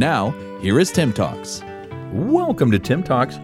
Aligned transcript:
Now, 0.00 0.30
here 0.62 0.80
is 0.80 0.90
Tim 0.90 1.12
Talks. 1.12 1.62
Welcome 2.10 2.70
to 2.70 2.78
Tim 2.78 3.02
Talks. 3.02 3.36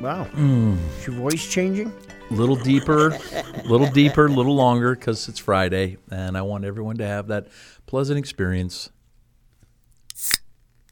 Wow. 0.00 0.26
Is 0.34 1.06
your 1.06 1.14
voice 1.14 1.48
changing? 1.48 1.92
A 2.32 2.34
little 2.34 2.56
deeper, 2.56 3.10
a 3.10 3.62
little 3.62 3.88
deeper, 3.88 4.26
a 4.26 4.28
little 4.28 4.56
longer 4.56 4.96
because 4.96 5.28
it's 5.28 5.38
Friday, 5.38 5.98
and 6.10 6.36
I 6.36 6.42
want 6.42 6.64
everyone 6.64 6.96
to 6.96 7.06
have 7.06 7.28
that 7.28 7.46
pleasant 7.86 8.18
experience. 8.18 8.90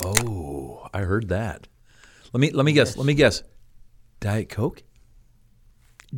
Oh, 0.04 0.86
I 0.94 1.00
heard 1.00 1.30
that. 1.30 1.66
Let 2.32 2.40
me 2.40 2.52
let 2.52 2.64
me 2.64 2.74
guess. 2.74 2.96
Let 2.96 3.06
me 3.06 3.14
guess. 3.14 3.42
Diet 4.20 4.50
Coke. 4.50 4.84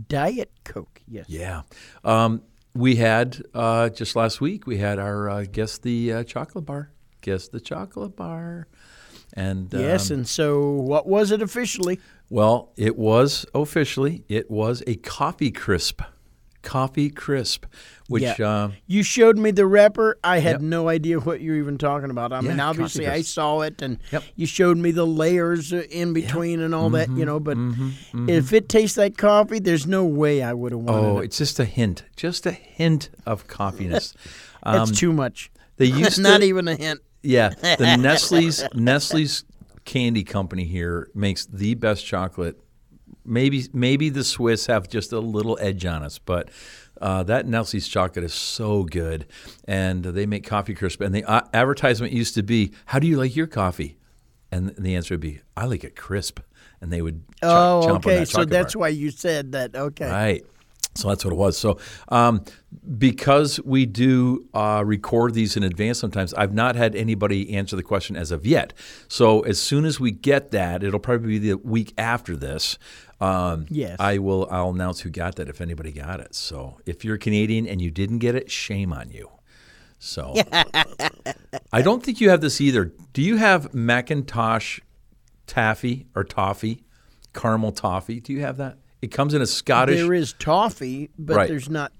Diet 0.08 0.52
Coke, 0.64 1.00
yes. 1.08 1.24
Yeah. 1.26 1.62
Um, 2.04 2.42
we 2.74 2.96
had 2.96 3.42
uh, 3.54 3.88
just 3.88 4.16
last 4.16 4.40
week. 4.40 4.66
We 4.66 4.78
had 4.78 4.98
our 4.98 5.28
uh, 5.28 5.44
guess 5.50 5.78
the 5.78 6.12
uh, 6.12 6.24
chocolate 6.24 6.66
bar. 6.66 6.90
Guess 7.20 7.48
the 7.48 7.60
chocolate 7.60 8.16
bar. 8.16 8.66
And 9.34 9.72
Yes, 9.72 10.10
um, 10.10 10.18
and 10.18 10.28
so 10.28 10.70
what 10.70 11.06
was 11.06 11.30
it 11.30 11.42
officially? 11.42 12.00
Well, 12.28 12.72
it 12.76 12.96
was 12.96 13.46
officially 13.54 14.24
it 14.28 14.50
was 14.50 14.82
a 14.86 14.96
coffee 14.96 15.50
crisp, 15.50 16.02
coffee 16.62 17.10
crisp, 17.10 17.64
which 18.08 18.22
Yeah. 18.22 18.34
uh, 18.48 18.70
You 18.86 19.02
showed 19.02 19.38
me 19.38 19.50
the 19.50 19.66
wrapper. 19.66 20.18
I 20.22 20.38
had 20.40 20.52
Yep. 20.56 20.60
no 20.62 20.88
idea 20.88 21.18
what 21.20 21.40
you 21.40 21.52
were 21.52 21.56
even 21.58 21.78
talking 21.78 22.10
about. 22.10 22.32
I 22.32 22.40
mean, 22.40 22.60
obviously 22.60 23.06
I 23.06 23.22
saw 23.22 23.60
it, 23.60 23.80
and 23.82 23.98
Yep. 24.12 24.24
you 24.36 24.46
showed 24.46 24.76
me 24.78 24.90
the 24.90 25.06
layers 25.06 25.72
uh, 25.72 25.82
in 25.90 26.12
between 26.12 26.60
and 26.60 26.74
all 26.74 26.90
that, 26.90 27.08
Mm-hmm. 27.08 27.18
you 27.18 27.24
know. 27.24 27.40
But 27.40 27.56
if 28.28 28.52
it 28.52 28.68
tastes 28.68 28.98
like 28.98 29.16
coffee, 29.16 29.58
there's 29.58 29.86
no 29.86 30.04
way 30.04 30.42
I 30.42 30.52
would 30.52 30.72
have 30.72 30.80
wanted 30.82 31.06
oh, 31.06 31.18
it. 31.20 31.24
it's 31.26 31.38
just 31.38 31.58
a 31.60 31.64
hint, 31.64 32.02
just 32.16 32.44
a 32.46 32.52
hint 32.52 33.10
of 33.26 33.46
coffiness. 33.48 34.12
That's 34.64 34.90
Um, 34.90 34.94
too 34.94 35.12
much. 35.12 35.50
they 35.78 35.86
used 36.04 36.18
Not 36.20 36.38
to, 36.40 36.46
even 36.46 36.68
a 36.68 36.74
hint. 36.76 37.00
yeah. 37.22 37.48
The 37.78 37.96
Nestle's 37.98 38.62
Nestle's 38.74 39.44
candy 39.86 40.22
company 40.24 40.64
here 40.64 41.08
makes 41.14 41.46
the 41.46 41.74
best 41.74 42.04
chocolate. 42.04 42.58
Maybe 43.24 43.64
maybe 43.72 44.08
the 44.08 44.24
Swiss 44.24 44.66
have 44.66 44.88
just 44.88 45.12
a 45.12 45.20
little 45.20 45.58
edge 45.60 45.84
on 45.84 46.02
us, 46.02 46.18
but 46.18 46.50
uh, 47.00 47.22
that 47.24 47.46
Nestle's 47.46 47.88
chocolate 47.88 48.24
is 48.24 48.34
so 48.34 48.84
good, 48.84 49.26
and 49.66 50.02
they 50.04 50.26
make 50.26 50.44
coffee 50.46 50.74
crisp. 50.74 51.00
And 51.00 51.14
the 51.14 51.24
uh, 51.24 51.42
advertisement 51.52 52.12
used 52.12 52.34
to 52.34 52.42
be, 52.42 52.72
"How 52.86 52.98
do 52.98 53.06
you 53.06 53.16
like 53.18 53.36
your 53.36 53.46
coffee?" 53.46 53.96
And 54.52 54.74
the 54.76 54.96
answer 54.96 55.14
would 55.14 55.20
be, 55.20 55.40
"I 55.56 55.66
like 55.66 55.84
it 55.84 55.96
crisp." 55.96 56.40
And 56.80 56.90
they 56.90 57.02
would 57.02 57.22
cho- 57.42 57.48
Oh, 57.48 57.82
chomp 57.86 57.96
okay. 57.96 58.18
that 58.20 58.28
So 58.28 58.44
that's 58.46 58.74
bar. 58.74 58.80
why 58.80 58.88
you 58.88 59.10
said 59.10 59.52
that. 59.52 59.76
Okay. 59.76 60.08
Right. 60.10 60.44
So 60.96 61.08
that's 61.08 61.24
what 61.24 61.32
it 61.32 61.36
was. 61.36 61.56
So 61.58 61.78
um, 62.08 62.42
because 62.98 63.60
we 63.64 63.86
do 63.86 64.46
uh, 64.54 64.82
record 64.84 65.34
these 65.34 65.56
in 65.56 65.62
advance 65.62 65.98
sometimes, 65.98 66.34
I've 66.34 66.52
not 66.52 66.74
had 66.76 66.96
anybody 66.96 67.54
answer 67.54 67.76
the 67.76 67.82
question 67.82 68.16
as 68.16 68.30
of 68.30 68.44
yet. 68.46 68.72
So 69.08 69.40
as 69.42 69.60
soon 69.60 69.84
as 69.84 70.00
we 70.00 70.10
get 70.10 70.50
that, 70.50 70.82
it'll 70.82 70.98
probably 71.00 71.38
be 71.38 71.50
the 71.50 71.58
week 71.58 71.92
after 71.96 72.34
this. 72.36 72.78
Um, 73.20 73.66
Yes. 73.68 73.96
I 74.00 74.18
will. 74.18 74.48
I'll 74.50 74.70
announce 74.70 75.00
who 75.00 75.10
got 75.10 75.36
that 75.36 75.48
if 75.48 75.60
anybody 75.60 75.92
got 75.92 76.20
it. 76.20 76.34
So 76.34 76.78
if 76.86 77.04
you're 77.04 77.18
Canadian 77.18 77.66
and 77.66 77.80
you 77.82 77.90
didn't 77.90 78.18
get 78.18 78.34
it, 78.34 78.50
shame 78.50 78.92
on 78.92 79.10
you. 79.10 79.30
So 79.98 80.34
I 81.72 81.82
don't 81.82 82.02
think 82.02 82.20
you 82.20 82.30
have 82.30 82.40
this 82.40 82.60
either. 82.60 82.92
Do 83.12 83.20
you 83.22 83.36
have 83.36 83.72
Mackintosh 83.72 84.80
taffy 85.46 86.06
or 86.14 86.24
toffee, 86.24 86.82
caramel 87.34 87.72
toffee? 87.72 88.20
Do 88.20 88.32
you 88.32 88.40
have 88.40 88.56
that? 88.56 88.78
It 89.02 89.08
comes 89.08 89.34
in 89.34 89.42
a 89.42 89.46
Scottish. 89.46 89.96
There 89.98 90.12
is 90.14 90.32
toffee, 90.34 91.10
but 91.18 91.36
Right. 91.36 91.48
there's 91.48 91.68
not. 91.68 91.92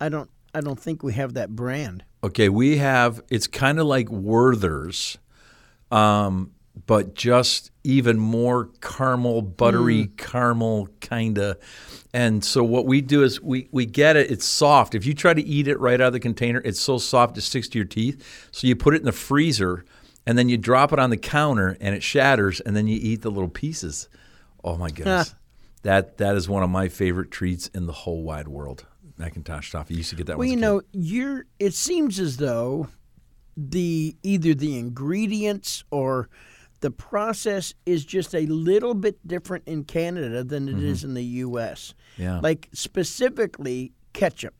I 0.00 0.08
don't. 0.08 0.30
I 0.54 0.60
don't 0.60 0.78
think 0.78 1.02
we 1.02 1.12
have 1.14 1.34
that 1.34 1.50
brand. 1.56 2.04
Okay, 2.24 2.48
we 2.48 2.76
have. 2.78 3.22
It's 3.30 3.46
kind 3.46 3.78
of 3.78 3.86
like 3.86 4.08
Werther's, 4.10 5.16
um, 5.90 6.52
but 6.86 7.14
just 7.14 7.70
even 7.84 8.18
more 8.18 8.70
caramel, 8.80 9.42
buttery 9.42 10.06
mm. 10.06 10.16
caramel 10.16 10.88
kind 11.00 11.38
of. 11.38 11.58
And 12.14 12.44
so 12.44 12.62
what 12.62 12.86
we 12.86 13.00
do 13.00 13.22
is 13.22 13.40
we 13.40 13.68
we 13.72 13.86
get 13.86 14.16
it. 14.16 14.30
It's 14.30 14.44
soft. 14.44 14.94
If 14.94 15.06
you 15.06 15.14
try 15.14 15.34
to 15.34 15.42
eat 15.42 15.68
it 15.68 15.78
right 15.80 16.00
out 16.00 16.08
of 16.08 16.12
the 16.12 16.20
container, 16.20 16.60
it's 16.64 16.80
so 16.80 16.98
soft 16.98 17.38
it 17.38 17.42
sticks 17.42 17.68
to 17.68 17.78
your 17.78 17.86
teeth. 17.86 18.48
So 18.52 18.66
you 18.66 18.76
put 18.76 18.94
it 18.94 18.98
in 18.98 19.04
the 19.04 19.12
freezer, 19.12 19.84
and 20.26 20.36
then 20.36 20.48
you 20.48 20.58
drop 20.58 20.92
it 20.92 20.98
on 20.98 21.10
the 21.10 21.16
counter, 21.16 21.76
and 21.80 21.94
it 21.94 22.02
shatters, 22.02 22.60
and 22.60 22.76
then 22.76 22.86
you 22.86 22.98
eat 23.00 23.22
the 23.22 23.30
little 23.30 23.48
pieces. 23.48 24.08
Oh 24.62 24.76
my 24.76 24.90
goodness. 24.90 25.34
That 25.82 26.18
that 26.18 26.36
is 26.36 26.48
one 26.48 26.62
of 26.62 26.70
my 26.70 26.88
favorite 26.88 27.30
treats 27.30 27.68
in 27.68 27.86
the 27.86 27.92
whole 27.92 28.22
wide 28.22 28.48
world. 28.48 28.86
Mackintosh 29.18 29.70
toffee. 29.70 29.94
You 29.94 29.98
used 29.98 30.10
to 30.10 30.16
get 30.16 30.26
that. 30.26 30.38
Well, 30.38 30.48
you 30.48 30.54
kid. 30.54 30.60
know, 30.60 30.82
you're. 30.92 31.46
It 31.58 31.74
seems 31.74 32.18
as 32.18 32.36
though 32.36 32.88
the 33.56 34.16
either 34.22 34.54
the 34.54 34.78
ingredients 34.78 35.84
or 35.90 36.28
the 36.82 36.90
process 36.90 37.74
is 37.86 38.04
just 38.04 38.34
a 38.34 38.44
little 38.46 38.92
bit 38.94 39.16
different 39.26 39.64
in 39.66 39.84
Canada 39.84 40.44
than 40.44 40.68
it 40.68 40.82
is 40.82 41.02
in 41.04 41.14
the 41.14 41.24
U.S. 41.24 41.94
Mm-hmm. 42.14 42.22
Yeah. 42.22 42.40
Like 42.40 42.68
specifically 42.72 43.92
ketchup. 44.12 44.54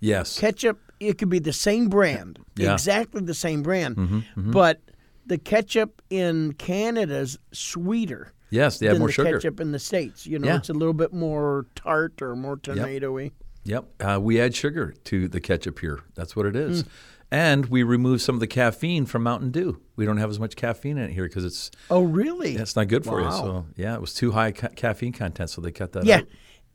Yes. 0.00 0.38
Ketchup, 0.38 0.78
it 1.00 1.18
could 1.18 1.28
be 1.28 1.38
the 1.38 1.52
same 1.52 1.88
brand, 1.88 2.38
Yeah. 2.56 2.66
Mm-hmm, 2.66 2.72
exactly 2.74 3.22
the 3.22 3.34
same 3.34 3.62
brand, 3.62 4.24
but 4.36 4.80
the 5.26 5.38
ketchup 5.38 6.00
in 6.10 6.52
Canada's 6.54 7.38
sweeter. 7.52 8.32
Yes, 8.50 8.78
they 8.78 8.86
have 8.86 8.94
than 8.96 9.00
more 9.00 9.08
the 9.08 9.12
sugar. 9.14 9.32
ketchup 9.38 9.60
in 9.60 9.72
the 9.72 9.78
states. 9.78 10.26
You 10.26 10.38
know, 10.38 10.48
Yeah. 10.48 10.56
it's 10.56 10.68
a 10.68 10.74
little 10.74 10.92
bit 10.94 11.12
more 11.12 11.66
tart 11.74 12.20
or 12.20 12.36
more 12.36 12.56
tomatoey. 12.56 13.32
Yep. 13.64 13.84
Uh, 14.00 14.18
we 14.20 14.40
add 14.40 14.54
sugar 14.54 14.92
to 15.04 15.28
the 15.28 15.40
ketchup 15.40 15.78
here. 15.78 16.00
That's 16.16 16.34
what 16.36 16.46
it 16.46 16.56
is. 16.56 16.80
Is. 16.80 16.84
And 17.32 17.64
we 17.66 17.82
remove 17.82 18.20
some 18.20 18.34
of 18.36 18.40
the 18.40 18.46
caffeine 18.46 19.06
from 19.06 19.22
Mountain 19.22 19.52
Dew. 19.52 19.80
We 19.96 20.04
don't 20.04 20.18
have 20.18 20.28
as 20.28 20.38
much 20.38 20.54
caffeine 20.54 20.98
in 20.98 21.04
it 21.04 21.12
here 21.14 21.24
because 21.24 21.46
it's 21.46 21.70
Oh, 21.90 22.02
really? 22.02 22.58
that's 22.58 22.76
not 22.76 22.88
good 22.88 23.06
for 23.06 23.22
you. 23.22 23.30
So 23.32 23.64
yeah, 23.74 23.94
it 23.94 24.02
was 24.02 24.12
too 24.12 24.32
high 24.32 24.52
ca- 24.52 24.68
caffeine 24.76 25.12
content, 25.14 25.48
so 25.48 25.62
they 25.62 25.72
cut 25.72 25.92
that 25.92 26.04
Yeah. 26.04 26.16
out. 26.18 26.24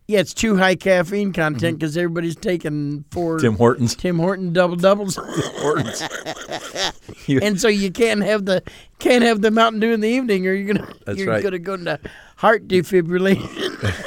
Yeah, 0.07 0.19
it's 0.19 0.33
too 0.33 0.55
high 0.55 0.73
caffeine 0.75 1.31
content 1.31 1.77
because 1.77 1.95
everybody's 1.95 2.35
taking 2.37 3.03
four 3.11 3.35
Mm-hmm. 3.37 3.45
Tim 3.45 3.53
Hortons. 3.57 3.95
Tim 3.95 4.17
Horton 4.17 4.51
double 4.53 4.77
doubles, 4.77 5.15
Hortons. 5.21 6.01
and 7.27 7.59
so 7.61 7.67
you 7.67 7.91
can't 7.91 8.23
have 8.23 8.45
the 8.45 8.63
can't 8.99 9.23
have 9.23 9.41
the 9.41 9.51
Mountain 9.51 9.81
Dew 9.81 9.91
in 9.91 9.99
the 9.99 10.07
evening, 10.09 10.47
or 10.47 10.53
you're 10.53 10.73
gonna 10.73 10.91
That's 11.05 11.19
you're 11.19 11.27
right. 11.27 11.43
gonna 11.43 11.59
go 11.59 11.75
into 11.75 11.99
heart 12.37 12.67
defibrillation. 12.67 13.47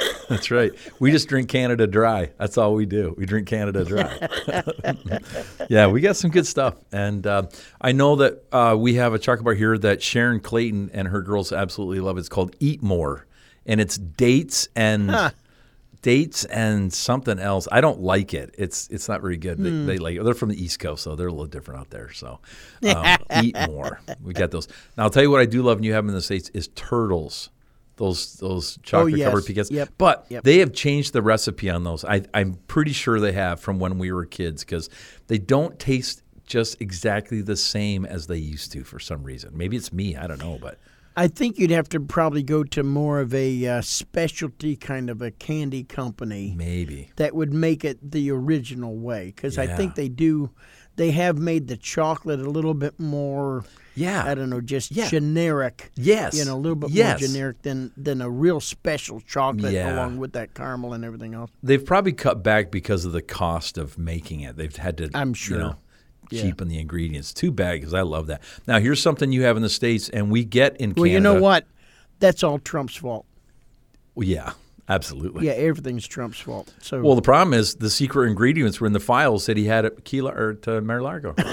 That's 0.31 0.49
right. 0.49 0.71
We 0.99 1.11
just 1.11 1.27
drink 1.27 1.49
Canada 1.49 1.87
Dry. 1.87 2.31
That's 2.37 2.57
all 2.57 2.73
we 2.73 2.85
do. 2.85 3.13
We 3.17 3.25
drink 3.25 3.47
Canada 3.47 3.83
Dry. 3.83 5.19
yeah, 5.69 5.87
we 5.87 5.99
got 5.99 6.15
some 6.15 6.31
good 6.31 6.47
stuff, 6.47 6.75
and 6.91 7.27
uh, 7.27 7.43
I 7.81 7.91
know 7.91 8.15
that 8.15 8.43
uh, 8.51 8.75
we 8.79 8.95
have 8.95 9.13
a 9.13 9.19
chocolate 9.19 9.43
bar 9.43 9.53
here 9.53 9.77
that 9.77 10.01
Sharon 10.01 10.39
Clayton 10.39 10.91
and 10.93 11.09
her 11.09 11.21
girls 11.21 11.51
absolutely 11.51 11.99
love. 11.99 12.17
It's 12.17 12.29
called 12.29 12.55
Eat 12.61 12.81
More, 12.81 13.27
and 13.65 13.81
it's 13.81 13.97
dates 13.97 14.69
and 14.73 15.33
dates 16.01 16.45
and 16.45 16.93
something 16.93 17.39
else. 17.39 17.67
I 17.71 17.81
don't 17.81 17.99
like 17.99 18.33
it. 18.33 18.55
It's 18.57 18.87
it's 18.89 19.09
not 19.09 19.21
very 19.21 19.37
good. 19.37 19.57
They, 19.57 19.69
they 19.69 19.97
like 19.97 20.15
it. 20.15 20.23
They're 20.23 20.33
from 20.33 20.49
the 20.49 20.63
East 20.63 20.79
Coast, 20.79 21.03
so 21.03 21.15
they're 21.15 21.27
a 21.27 21.31
little 21.31 21.45
different 21.45 21.81
out 21.81 21.89
there. 21.89 22.11
So 22.13 22.39
um, 22.95 23.17
eat 23.43 23.55
more. 23.67 23.99
We 24.23 24.33
got 24.33 24.51
those. 24.51 24.67
Now 24.97 25.03
I'll 25.03 25.09
tell 25.09 25.23
you 25.23 25.31
what 25.31 25.41
I 25.41 25.45
do 25.45 25.61
love, 25.61 25.77
and 25.77 25.85
you 25.85 25.93
have 25.93 26.03
them 26.05 26.09
in 26.09 26.15
the 26.15 26.21
states 26.21 26.49
is 26.53 26.69
turtles. 26.69 27.49
Those 28.01 28.33
those 28.37 28.79
chocolate 28.81 29.21
covered 29.21 29.37
yes. 29.41 29.47
pecans. 29.47 29.71
Yep. 29.71 29.89
But 29.99 30.25
Yep. 30.29 30.43
they 30.43 30.57
have 30.57 30.73
changed 30.73 31.13
the 31.13 31.21
recipe 31.21 31.69
on 31.69 31.83
those. 31.83 32.03
I, 32.03 32.23
I'm 32.33 32.55
pretty 32.65 32.93
sure 32.93 33.19
they 33.19 33.33
have 33.33 33.59
from 33.59 33.77
when 33.77 33.99
we 33.99 34.11
were 34.11 34.25
kids 34.25 34.63
because 34.63 34.89
they 35.27 35.37
don't 35.37 35.77
taste 35.77 36.23
just 36.47 36.81
exactly 36.81 37.43
the 37.43 37.55
same 37.55 38.03
as 38.03 38.25
they 38.25 38.39
used 38.39 38.71
to 38.71 38.83
for 38.83 38.97
some 38.97 39.21
reason. 39.23 39.55
Maybe 39.55 39.77
it's 39.77 39.93
me. 39.93 40.15
I 40.15 40.25
don't 40.25 40.39
know, 40.39 40.57
but 40.59 40.79
I 41.15 41.27
think 41.27 41.59
you'd 41.59 41.69
have 41.69 41.89
to 41.89 41.99
probably 41.99 42.41
go 42.41 42.63
to 42.63 42.81
more 42.81 43.19
of 43.19 43.35
a 43.35 43.67
uh, 43.67 43.81
specialty 43.81 44.75
kind 44.75 45.07
of 45.11 45.21
a 45.21 45.29
candy 45.29 45.83
company 45.83 46.55
maybe. 46.57 47.11
that 47.17 47.35
would 47.35 47.53
make 47.53 47.85
it 47.85 47.99
the 48.11 48.31
original 48.31 48.95
way 48.95 49.27
because 49.27 49.59
I 49.59 49.67
think 49.67 49.93
they 49.93 50.09
do. 50.09 50.49
They 50.97 51.11
have 51.11 51.37
made 51.37 51.67
the 51.67 51.77
chocolate 51.77 52.39
a 52.39 52.49
little 52.49 52.73
bit 52.73 52.99
more. 52.99 53.63
Yeah. 53.95 54.23
I 54.25 54.35
don't 54.35 54.49
know, 54.49 54.61
just 54.61 54.91
Yeah. 54.91 55.09
generic. 55.09 55.91
Yes. 55.95 56.37
you 56.37 56.45
know, 56.45 56.55
a 56.55 56.57
little 56.59 56.75
bit 56.75 56.91
Yes. 56.91 57.19
more 57.21 57.27
generic 57.27 57.61
than 57.61 57.91
than 57.97 58.21
a 58.21 58.29
real 58.29 58.59
special 58.59 59.19
chocolate, 59.21 59.73
Yeah. 59.73 59.93
along 59.95 60.17
with 60.17 60.33
that 60.33 60.53
caramel 60.53 60.93
and 60.93 61.03
everything 61.03 61.33
else. 61.33 61.49
They've 61.63 61.83
probably 61.83 62.13
cut 62.13 62.43
back 62.43 62.71
because 62.71 63.03
of 63.05 63.11
the 63.11 63.21
cost 63.21 63.77
of 63.77 63.97
making 63.97 64.41
it. 64.41 64.55
They've 64.57 64.75
had 64.75 64.97
to, 64.99 65.09
I'm 65.13 65.29
you 65.29 65.33
sure. 65.35 65.57
know, 65.57 65.75
Yeah. 66.29 66.43
cheapen 66.43 66.67
the 66.69 66.79
ingredients. 66.79 67.33
Too 67.33 67.51
bad 67.51 67.73
because 67.79 67.93
I 67.93 68.01
love 68.01 68.27
that. 68.27 68.41
Now 68.67 68.79
here's 68.79 69.01
something 69.01 69.31
you 69.31 69.43
have 69.43 69.57
in 69.57 69.63
the 69.63 69.69
states, 69.69 70.07
and 70.09 70.29
we 70.31 70.45
get 70.45 70.77
in 70.77 70.89
Well, 70.91 71.05
Canada. 71.05 71.13
you 71.13 71.19
know 71.19 71.41
what? 71.41 71.65
That's 72.19 72.43
all 72.43 72.59
Trump's 72.59 72.95
fault. 72.95 73.25
Well, 74.15 74.27
yeah, 74.27 74.53
absolutely. 74.93 75.47
Yeah, 75.47 75.53
everything's 75.53 76.07
Trump's 76.07 76.39
fault. 76.39 76.73
So 76.81 77.01
Well, 77.01 77.15
the 77.15 77.21
problem 77.21 77.53
is 77.53 77.75
the 77.75 77.89
secret 77.89 78.27
ingredients 78.27 78.79
were 78.79 78.87
in 78.87 78.93
the 78.93 78.99
files 78.99 79.45
that 79.47 79.57
he 79.57 79.65
had 79.65 79.85
at 79.85 80.03
Key 80.05 80.21
Lar- 80.21 80.37
or 80.37 80.53
to 80.55 80.81
Mar-a-Lago. 80.81 81.33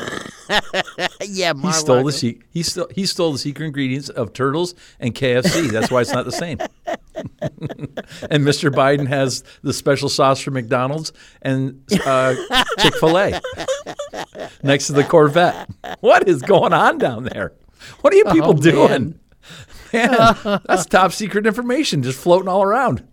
yeah, 1.22 1.52
He 1.54 1.72
stole 1.72 2.04
the 2.04 2.12
se- 2.12 2.38
he 2.50 2.62
stole 2.62 2.88
he 2.94 3.06
stole 3.06 3.32
the 3.32 3.38
secret 3.38 3.66
ingredients 3.66 4.08
of 4.08 4.32
turtles 4.32 4.74
and 5.00 5.14
KFC. 5.14 5.70
That's 5.70 5.90
why 5.90 6.00
it's 6.00 6.12
not 6.12 6.24
the 6.24 6.32
same. 6.32 6.58
and 7.14 8.44
Mr. 8.44 8.70
Biden 8.70 9.06
has 9.08 9.42
the 9.62 9.72
special 9.72 10.08
sauce 10.08 10.40
from 10.40 10.54
McDonald's 10.54 11.12
and 11.42 11.82
uh, 12.04 12.34
Chick 12.78 12.94
Fil 12.96 13.18
A 13.18 13.40
next 14.62 14.86
to 14.88 14.92
the 14.92 15.04
Corvette. 15.04 15.68
What 16.00 16.28
is 16.28 16.42
going 16.42 16.72
on 16.72 16.98
down 16.98 17.24
there? 17.24 17.52
What 18.00 18.12
are 18.12 18.16
you 18.16 18.24
people 18.26 18.50
Oh, 18.50 18.54
doing? 18.54 18.88
man. 18.90 19.20
Man, 19.92 20.10
that's 20.66 20.86
top 20.86 21.12
secret 21.12 21.46
information 21.46 22.02
just 22.02 22.18
floating 22.20 22.48
all 22.48 22.62
around. 22.62 23.06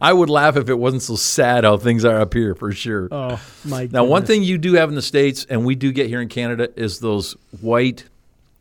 I 0.00 0.12
would 0.12 0.30
laugh 0.30 0.56
if 0.56 0.68
it 0.68 0.78
wasn't 0.78 1.02
so 1.02 1.16
sad 1.16 1.64
how 1.64 1.76
things 1.76 2.04
are 2.04 2.20
up 2.20 2.34
here 2.34 2.54
for 2.54 2.72
sure. 2.72 3.08
Oh 3.10 3.40
my! 3.64 3.88
Now, 3.90 4.04
one 4.04 4.24
thing 4.24 4.42
you 4.42 4.58
do 4.58 4.74
have 4.74 4.88
in 4.88 4.94
the 4.94 5.02
States, 5.02 5.46
and 5.48 5.64
we 5.64 5.74
do 5.74 5.92
get 5.92 6.08
here 6.08 6.20
in 6.20 6.28
Canada, 6.28 6.68
is 6.76 7.00
those 7.00 7.36
white 7.60 8.04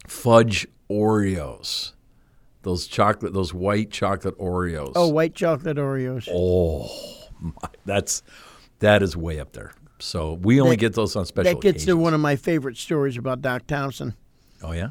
fudge 0.08 0.68
Oreos. 0.90 1.94
Those 2.64 2.88
chocolate, 2.88 3.34
those 3.34 3.54
white 3.54 3.92
chocolate 3.92 4.38
Oreos. 4.38 4.94
Oh, 4.96 5.08
white 5.08 5.34
chocolate 5.36 5.78
Oreos. 5.78 6.28
Oh, 6.32 6.90
my, 7.40 7.70
that's 7.86 8.24
that 8.80 9.02
is 9.02 9.16
way 9.16 9.40
up 9.40 9.54
there. 9.54 9.74
So 10.00 10.34
we 10.34 10.60
only 10.62 10.76
That- 10.76 10.82
get 10.82 10.94
those 10.94 11.16
on 11.16 11.26
special 11.26 11.54
that 11.54 11.62
gets 11.62 11.86
to 11.86 11.96
one 11.98 12.14
of 12.14 12.20
my 12.20 12.36
favorite 12.36 12.78
stories 12.78 13.18
about 13.18 13.42
Doc 13.42 13.68
Thompson. 13.68 14.14
Oh 14.64 14.72
yeah, 14.72 14.90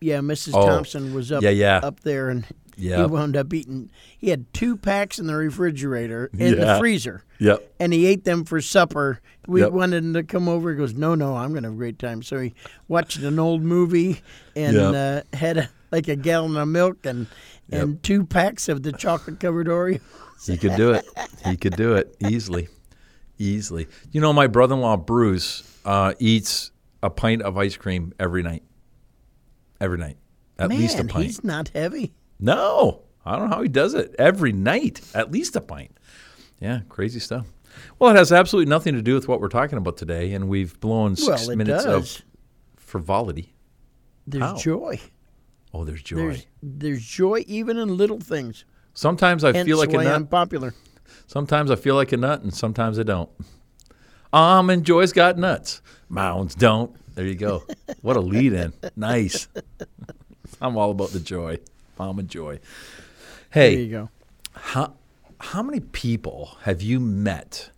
Yeah, 0.00 0.18
Mrs. 0.18 0.52
Oh, 0.54 0.66
Thompson 0.66 1.14
was 1.14 1.32
up 1.32 1.42
yeah, 1.42 1.50
yeah. 1.50 1.80
up 1.82 2.00
there, 2.00 2.28
and 2.28 2.44
he 2.76 2.90
wound 2.90 3.36
up 3.36 3.52
eating. 3.54 3.90
He 4.18 4.30
had 4.30 4.52
two 4.52 4.76
packs 4.76 5.18
in 5.18 5.26
the 5.26 5.34
refrigerator 5.36 6.30
in 6.36 6.54
Yeah. 6.54 6.64
the 6.74 6.78
freezer, 6.78 7.24
yep. 7.38 7.72
and 7.80 7.92
he 7.92 8.06
ate 8.06 8.24
them 8.24 8.44
for 8.44 8.60
supper. 8.60 9.20
We 9.46 9.60
Yep. 9.60 9.72
wanted 9.72 10.04
him 10.04 10.14
to 10.14 10.22
come 10.22 10.48
over. 10.48 10.70
He 10.72 10.76
goes, 10.76 10.94
"No, 10.94 11.14
no, 11.14 11.36
I'm 11.36 11.50
going 11.50 11.62
to 11.62 11.68
have 11.68 11.74
a 11.74 11.78
great 11.78 11.98
time." 11.98 12.22
So 12.22 12.40
he 12.40 12.54
watched 12.88 13.18
an 13.18 13.38
old 13.38 13.62
movie 13.62 14.20
and 14.56 14.76
Yep. 14.76 14.94
uh, 15.32 15.36
had 15.36 15.56
a, 15.58 15.70
like 15.92 16.08
a 16.08 16.16
gallon 16.16 16.56
of 16.56 16.68
milk 16.68 17.04
and 17.04 17.26
and 17.70 18.02
two 18.02 18.24
packs 18.24 18.68
of 18.68 18.82
the 18.82 18.92
chocolate 18.92 19.40
covered 19.40 19.66
Oreo. 19.68 20.00
He 20.46 20.56
could 20.58 20.76
do 20.76 20.90
it. 20.90 21.06
He 21.46 21.56
could 21.56 21.76
do 21.76 21.94
it 21.94 22.14
easily, 22.20 22.68
easily. 23.38 23.88
You 24.12 24.20
know, 24.20 24.32
my 24.32 24.46
brother-in-law 24.46 24.98
Bruce 24.98 25.62
uh, 25.84 26.14
eats 26.18 26.70
a 27.02 27.10
pint 27.10 27.42
of 27.42 27.56
ice 27.58 27.76
cream 27.76 28.12
every 28.18 28.42
night. 28.42 28.62
Every 29.80 29.98
night, 29.98 30.16
at 30.58 30.68
Man, 30.68 30.78
least 30.78 30.98
a 30.98 31.04
pint. 31.04 31.26
he's 31.26 31.44
not 31.44 31.68
heavy. 31.70 32.14
No, 32.38 33.02
I 33.26 33.36
don't 33.36 33.50
know 33.50 33.56
how 33.56 33.62
he 33.62 33.68
does 33.68 33.92
it. 33.94 34.14
Every 34.18 34.52
night, 34.52 35.00
at 35.14 35.30
least 35.30 35.56
a 35.56 35.60
pint. 35.60 35.96
Yeah, 36.60 36.80
crazy 36.88 37.18
stuff. 37.18 37.46
Well, 37.98 38.10
it 38.10 38.16
has 38.16 38.32
absolutely 38.32 38.70
nothing 38.70 38.94
to 38.94 39.02
do 39.02 39.14
with 39.14 39.26
what 39.28 39.40
we're 39.40 39.48
talking 39.48 39.76
about 39.78 39.96
today, 39.96 40.32
and 40.32 40.48
we've 40.48 40.78
blown 40.80 41.16
six 41.16 41.48
well, 41.48 41.56
minutes 41.56 41.84
does. 41.84 42.16
of 42.20 42.22
frivolity. 42.76 43.52
There's 44.26 44.44
How? 44.44 44.56
joy. 44.56 45.00
Oh, 45.74 45.84
there's 45.84 46.02
joy. 46.02 46.16
There's 46.16 46.46
there's 46.62 47.04
joy 47.04 47.44
even 47.48 47.76
in 47.76 47.96
little 47.96 48.20
things. 48.20 48.64
sometimes 48.94 49.42
I 49.44 49.52
Hence 49.52 49.66
feel 49.66 49.76
like 49.76 49.92
a 49.92 49.96
why 49.96 50.04
nut. 50.04 50.14
I'm 50.14 50.26
popular. 50.28 50.72
Sometimes 51.26 51.70
I 51.70 51.76
feel 51.76 51.94
like 51.94 52.12
a 52.12 52.16
nut, 52.16 52.42
and 52.42 52.54
sometimes 52.54 52.98
I 52.98 53.02
don't. 53.02 53.30
Almond 54.32 54.84
Joy's 54.84 55.12
got 55.12 55.38
nuts. 55.38 55.80
Mounds 56.08 56.54
don't. 56.54 56.94
There 57.14 57.24
you 57.24 57.36
go. 57.36 57.64
What 58.02 58.16
a 58.16 58.20
lead 58.20 58.52
in. 58.52 58.72
Nice. 58.96 59.48
I'm 60.60 60.76
all 60.76 60.90
about 60.90 61.10
the 61.10 61.20
joy. 61.20 61.58
Almond 61.98 62.28
Joy. 62.28 62.58
Hey. 63.50 63.74
There 63.74 63.84
you 63.84 63.90
go. 63.90 64.08
how 64.52 64.94
how 65.40 65.62
many 65.62 65.80
people 65.80 66.56
have 66.62 66.82
you 66.82 66.98
met 67.00 67.70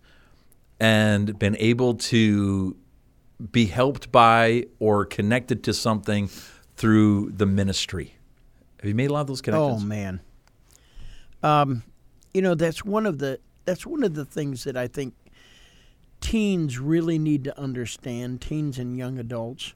and 0.79 1.37
been 1.37 1.57
able 1.57 1.95
to 1.95 2.75
be 3.51 3.65
helped 3.65 4.11
by 4.11 4.65
or 4.79 5.05
connected 5.05 5.63
to 5.65 5.73
something 5.73 6.29
through 6.75 7.31
the 7.31 7.45
ministry? 7.45 8.15
Have 8.79 8.87
you 8.87 8.95
made 8.95 9.09
a 9.09 9.13
lot 9.13 9.21
of 9.21 9.27
those 9.27 9.41
connections? 9.41 9.83
Oh 9.83 9.85
man. 9.85 10.21
Um, 11.43 11.83
you 12.33 12.41
know 12.41 12.55
that's 12.55 12.83
one 12.85 13.05
of 13.05 13.19
the 13.19 13.39
that's 13.65 13.85
one 13.85 14.03
of 14.03 14.13
the 14.13 14.25
things 14.25 14.63
that 14.63 14.77
I 14.77 14.87
think 14.87 15.13
teens 16.21 16.79
really 16.79 17.19
need 17.19 17.43
to 17.43 17.59
understand. 17.59 18.41
Teens 18.41 18.79
and 18.79 18.97
young 18.97 19.19
adults. 19.19 19.73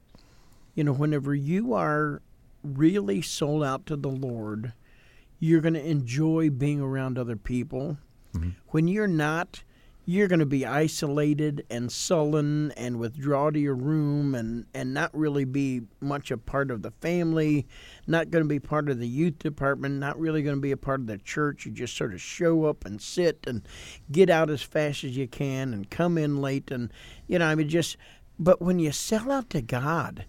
You 0.75 0.83
know, 0.83 0.94
whenever 0.94 1.36
you 1.36 1.74
are 1.74 2.21
really 2.63 3.21
sold 3.21 3.63
out 3.63 3.86
to 3.88 3.95
the 3.95 4.09
Lord, 4.09 4.74
you're 5.39 5.62
going 5.62 5.74
to 5.74 5.86
enjoy 5.86 6.50
being 6.50 6.80
around 6.80 7.18
other 7.18 7.36
people. 7.36 7.98
Mm-hmm. 8.33 8.51
When 8.69 8.88
you're 8.88 9.07
not, 9.07 9.63
you're 10.12 10.28
going 10.28 10.40
to 10.40 10.46
be 10.46 10.66
isolated 10.66 11.66
and 11.69 11.90
sullen 11.90 12.72
and 12.72 13.00
withdraw 13.00 13.50
to 13.50 13.58
your 13.58 13.75
room 13.75 14.36
and, 14.36 14.66
and 14.74 14.94
not 14.94 15.10
really 15.18 15.46
be 15.46 15.81
much 16.02 16.31
a 16.31 16.38
part 16.38 16.69
of 16.69 16.81
the 16.81 16.92
family, 16.92 17.66
not 18.08 18.30
going 18.30 18.44
to 18.44 18.50
be 18.50 18.60
part 18.60 18.90
of 18.90 19.00
the 19.00 19.08
youth 19.08 19.40
department, 19.40 19.96
not 19.96 20.19
really 20.19 20.44
going 20.44 20.58
to 20.58 20.62
be 20.62 20.74
a 20.74 20.78
part 20.78 21.00
of 21.00 21.08
the 21.08 21.18
church. 21.18 21.66
You 21.66 21.72
just 21.72 21.96
sort 21.96 22.13
of 22.13 22.19
show 22.19 22.66
up 22.66 22.84
and 22.84 23.02
sit 23.02 23.46
and 23.48 23.62
get 24.12 24.30
out 24.30 24.50
as 24.50 24.62
fast 24.62 25.06
as 25.06 25.16
you 25.16 25.30
can 25.30 25.74
and 25.74 25.90
come 25.90 26.18
in 26.18 26.42
late. 26.42 26.72
And, 26.72 26.92
you 27.28 27.40
know, 27.40 27.48
I 27.48 27.56
mean, 27.56 27.69
just, 27.69 27.96
but 28.38 28.62
when 28.62 28.80
you 28.80 28.92
sell 28.92 29.31
out 29.31 29.50
to 29.52 29.62
God, 29.62 30.25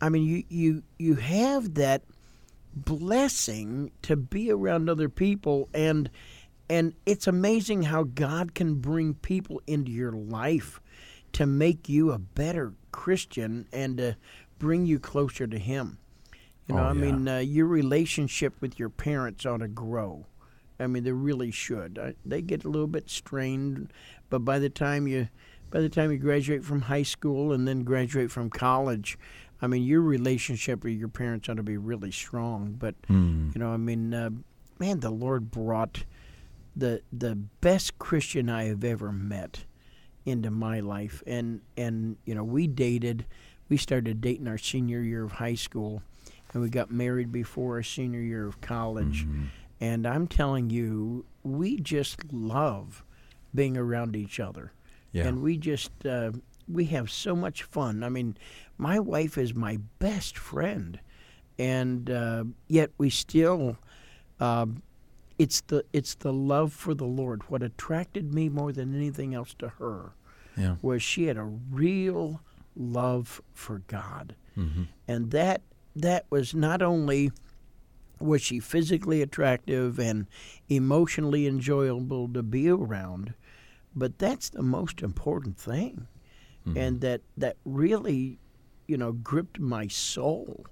I 0.00 0.08
mean, 0.08 0.22
you, 0.22 0.44
you, 0.48 0.82
you 0.98 1.16
have 1.16 1.74
that 1.74 2.02
blessing 2.74 3.90
to 4.02 4.16
be 4.16 4.50
around 4.50 4.88
other 4.88 5.10
people 5.10 5.68
and 5.74 6.08
and 6.70 6.94
it's 7.06 7.26
amazing 7.26 7.82
how 7.84 8.04
God 8.04 8.54
can 8.54 8.74
bring 8.76 9.14
people 9.14 9.60
into 9.66 9.90
your 9.90 10.12
life 10.12 10.80
to 11.32 11.46
make 11.46 11.88
you 11.88 12.10
a 12.12 12.18
better 12.18 12.74
Christian 12.92 13.66
and 13.72 13.96
to 13.98 14.16
bring 14.58 14.86
you 14.86 14.98
closer 14.98 15.46
to 15.46 15.58
Him. 15.58 15.98
You 16.66 16.74
know, 16.74 16.82
Oh, 16.82 16.86
I 16.86 16.92
yeah. 16.92 17.00
mean, 17.00 17.28
uh, 17.28 17.38
your 17.38 17.66
relationship 17.66 18.54
with 18.60 18.78
your 18.78 18.90
parents 18.90 19.46
ought 19.46 19.58
to 19.58 19.68
grow. 19.68 20.26
I 20.80 20.86
mean, 20.86 21.04
they 21.04 21.12
really 21.12 21.50
should. 21.50 21.98
I, 21.98 22.14
they 22.24 22.40
get 22.42 22.64
a 22.64 22.68
little 22.68 22.86
bit 22.86 23.10
strained, 23.10 23.92
but 24.30 24.40
by 24.40 24.58
the 24.58 24.68
time 24.70 25.06
you, 25.08 25.28
by 25.70 25.80
the 25.80 25.88
time 25.88 26.10
you 26.12 26.18
graduate 26.18 26.64
from 26.64 26.82
high 26.82 27.02
school 27.02 27.52
and 27.52 27.66
then 27.66 27.82
graduate 27.84 28.30
from 28.30 28.48
college, 28.50 29.18
I 29.60 29.66
mean, 29.66 29.82
your 29.82 30.02
relationship 30.02 30.84
with 30.84 30.92
your 30.94 31.08
parents 31.08 31.48
ought 31.48 31.56
to 31.56 31.62
be 31.62 31.76
really 31.76 32.10
strong. 32.12 32.76
But 32.78 32.94
Hmm. 33.08 33.50
you 33.54 33.58
know, 33.58 33.70
I 33.70 33.76
mean, 33.76 34.14
uh, 34.14 34.30
man, 34.78 35.00
the 35.00 35.10
Lord 35.10 35.50
brought 35.50 36.04
the 36.78 37.02
the 37.12 37.34
best 37.60 37.98
Christian 37.98 38.48
I 38.48 38.64
have 38.64 38.84
ever 38.84 39.12
met 39.12 39.64
into 40.24 40.50
my 40.50 40.80
life, 40.80 41.22
and 41.26 41.60
and 41.76 42.16
you 42.24 42.34
know, 42.34 42.44
we 42.44 42.66
dated. 42.66 43.26
We 43.68 43.76
started 43.76 44.20
dating 44.22 44.48
our 44.48 44.56
senior 44.56 45.02
year 45.02 45.24
of 45.24 45.32
high 45.32 45.54
school, 45.56 46.02
and 46.52 46.62
we 46.62 46.70
got 46.70 46.90
married 46.90 47.30
before 47.30 47.76
our 47.76 47.82
senior 47.82 48.20
year 48.20 48.46
of 48.46 48.60
college. 48.62 49.26
And 49.80 50.06
I'm 50.06 50.26
telling 50.26 50.70
you, 50.70 51.26
we 51.42 51.76
just 51.78 52.32
love 52.32 53.04
being 53.54 53.76
around 53.76 54.16
each 54.16 54.40
other, 54.40 54.72
Yeah. 55.12 55.26
and 55.28 55.42
we 55.42 55.56
just 55.58 55.90
uh, 56.06 56.32
we 56.66 56.86
have 56.86 57.10
so 57.10 57.36
much 57.36 57.62
fun. 57.64 58.02
I 58.02 58.08
mean, 58.08 58.36
my 58.78 58.98
wife 58.98 59.36
is 59.36 59.54
my 59.54 59.78
best 59.98 60.38
friend, 60.38 60.98
and 61.58 62.08
uh, 62.10 62.44
yet 62.68 62.90
we 62.98 63.10
still. 63.10 63.76
Uh, 64.40 64.66
it's 65.38 65.60
the 65.62 65.84
it's 65.92 66.14
the 66.16 66.32
love 66.32 66.72
for 66.72 66.94
the 66.94 67.04
Lord. 67.06 67.42
What 67.48 67.62
attracted 67.62 68.32
me 68.34 68.48
more 68.48 68.72
than 68.72 68.94
anything 68.94 69.34
else 69.34 69.54
to 69.58 69.68
her 69.80 70.12
Yeah. 70.56 70.76
was 70.82 71.02
she 71.02 71.26
had 71.26 71.36
a 71.36 71.44
real 71.44 72.40
love 72.76 73.40
for 73.52 73.80
God, 73.86 74.34
Mm-hmm. 74.56 74.82
and 75.06 75.30
that 75.30 75.62
that 75.94 76.26
was 76.30 76.54
not 76.54 76.82
only 76.82 77.30
was 78.20 78.42
she 78.42 78.58
physically 78.58 79.22
attractive 79.22 79.98
and 80.00 80.26
emotionally 80.68 81.46
enjoyable 81.46 82.28
to 82.32 82.42
be 82.42 82.68
around, 82.68 83.34
but 83.94 84.18
that's 84.18 84.48
the 84.50 84.62
most 84.62 85.02
important 85.02 85.56
thing, 85.56 86.08
and 86.76 87.00
that 87.00 87.20
that 87.36 87.56
really, 87.64 88.38
you 88.88 88.96
know, 88.96 89.12
gripped 89.12 89.58
my 89.60 89.86
soul 89.86 90.66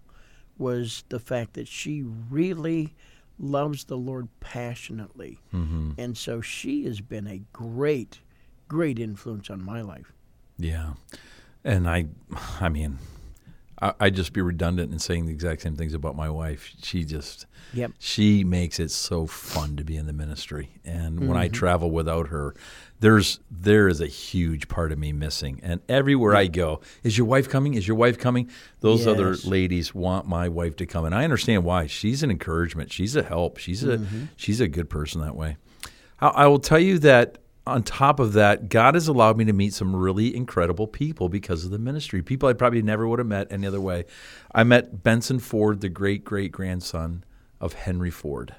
was 0.59 1.05
the 1.09 1.19
fact 1.21 1.55
that 1.55 1.69
she 1.69 2.03
really 2.31 2.95
loves 3.39 3.85
the 3.85 3.97
Lord 3.97 4.29
passionately. 4.41 5.41
Mm-hmm. 5.55 5.93
And 5.99 6.17
so 6.17 6.41
she 6.41 6.85
has 6.85 7.01
been 7.01 7.27
a 7.27 7.43
great, 7.53 8.21
great 8.69 8.99
influence 8.99 9.51
on 9.51 9.63
my 9.63 9.81
life. 9.83 10.13
Yeah. 10.59 10.95
And 11.65 11.89
I 11.89 12.07
I 12.61 12.69
mean, 12.69 12.99
I, 13.81 13.93
I'd 14.01 14.15
just 14.17 14.33
be 14.33 14.41
redundant 14.41 14.93
in 14.93 14.99
saying 14.99 15.27
the 15.27 15.33
exact 15.33 15.63
same 15.63 15.77
things 15.77 15.93
about 15.95 16.17
my 16.17 16.31
wife. 16.31 16.73
She 16.83 17.05
just, 17.05 17.47
Yep. 17.75 17.93
she 17.99 18.43
makes 18.45 18.81
it 18.81 18.91
so 18.91 19.27
fun 19.27 19.77
to 19.77 19.85
be 19.85 19.97
in 19.97 20.07
the 20.07 20.13
ministry. 20.13 20.71
And 20.85 21.21
when 21.21 21.29
Mm-hmm. 21.31 21.37
I 21.39 21.49
travel 21.49 21.91
without 21.91 22.29
her, 22.29 22.55
there's 23.01 23.41
there 23.51 23.89
is 23.89 24.01
a 24.01 24.07
huge 24.07 24.69
part 24.69 24.93
of 24.93 24.99
me 24.99 25.13
missing. 25.13 25.61
And 25.63 25.81
everywhere 25.89 26.35
I 26.35 26.47
go, 26.47 26.81
is 27.03 27.19
your 27.19 27.27
wife 27.27 27.49
coming? 27.51 27.75
Is 27.75 27.87
your 27.87 27.97
wife 27.99 28.19
coming? 28.19 28.49
Those 28.81 29.07
other 29.07 29.35
ladies 29.45 29.95
want 29.95 30.27
my 30.27 30.49
wife 30.49 30.77
to 30.77 30.87
come, 30.87 31.05
and 31.05 31.15
I 31.15 31.25
understand 31.25 31.65
why. 31.65 31.87
She's 31.89 32.23
an 32.23 32.31
encouragement. 32.31 32.91
She's 32.93 33.15
a 33.17 33.23
help. 33.23 33.59
She's 33.59 33.85
a 33.85 33.99
Mm-hmm. 33.99 34.25
she's 34.37 34.61
a 34.61 34.69
good 34.69 34.89
person 34.89 35.21
that 35.21 35.37
way. 35.37 35.59
I, 36.21 36.29
I 36.29 36.47
will 36.47 36.59
tell 36.61 36.79
you 36.79 36.99
that 37.01 37.37
on 37.67 37.83
top 37.83 38.21
of 38.21 38.33
that, 38.35 38.69
God 38.69 38.95
has 38.95 39.09
allowed 39.09 39.37
me 39.37 39.45
to 39.47 39.53
meet 39.53 39.75
some 39.75 39.95
really 39.95 40.35
incredible 40.35 40.87
people 40.87 41.29
because 41.29 41.65
of 41.65 41.71
the 41.71 41.79
ministry. 41.79 42.23
People 42.23 42.49
I 42.49 42.53
probably 42.53 42.83
never 42.83 43.09
would 43.09 43.19
have 43.19 43.27
met 43.27 43.49
any 43.51 43.67
other 43.67 43.81
way. 43.81 44.05
I 44.55 44.63
met 44.65 45.03
Benson 45.03 45.41
Ford, 45.41 45.81
the 45.81 45.89
great 45.89 46.25
great 46.25 46.53
grandson 46.53 47.25
of 47.61 47.73
Henry 47.73 48.11
Ford. 48.11 48.55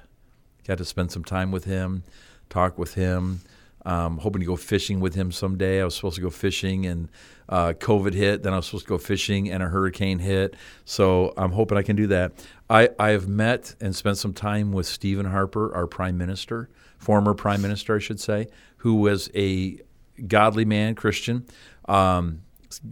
Got 0.66 0.78
to 0.78 0.84
spend 0.84 1.10
some 1.10 1.24
time 1.24 1.50
with 1.50 1.64
him, 1.64 2.02
talk 2.50 2.78
with 2.78 2.94
him. 2.94 3.40
Um, 3.86 4.18
hoping 4.18 4.40
to 4.40 4.46
go 4.46 4.56
fishing 4.56 5.00
with 5.00 5.14
him 5.14 5.32
someday. 5.32 5.80
I 5.80 5.84
was 5.84 5.94
supposed 5.94 6.16
to 6.16 6.20
go 6.20 6.28
fishing, 6.28 6.84
and 6.84 7.08
uh, 7.48 7.72
COVID 7.78 8.12
hit. 8.12 8.42
Then 8.42 8.52
I 8.52 8.56
was 8.56 8.66
supposed 8.66 8.84
to 8.84 8.88
go 8.88 8.98
fishing, 8.98 9.48
and 9.48 9.62
a 9.62 9.66
hurricane 9.66 10.18
hit. 10.18 10.56
So 10.84 11.32
I'm 11.38 11.52
hoping 11.52 11.78
I 11.78 11.82
can 11.82 11.96
do 11.96 12.08
that. 12.08 12.32
I, 12.68 12.90
I 12.98 13.10
have 13.10 13.28
met 13.28 13.76
and 13.80 13.96
spent 13.96 14.18
some 14.18 14.34
time 14.34 14.72
with 14.72 14.84
Stephen 14.84 15.24
Harper, 15.24 15.74
our 15.74 15.86
prime 15.86 16.18
minister, 16.18 16.68
former 16.98 17.34
prime 17.34 17.62
minister, 17.62 17.96
I 17.96 17.98
should 17.98 18.20
say, 18.20 18.48
who 18.78 18.96
was 18.96 19.30
a 19.34 19.78
godly 20.26 20.64
man, 20.64 20.94
Christian. 20.94 21.46
Um, 21.86 22.42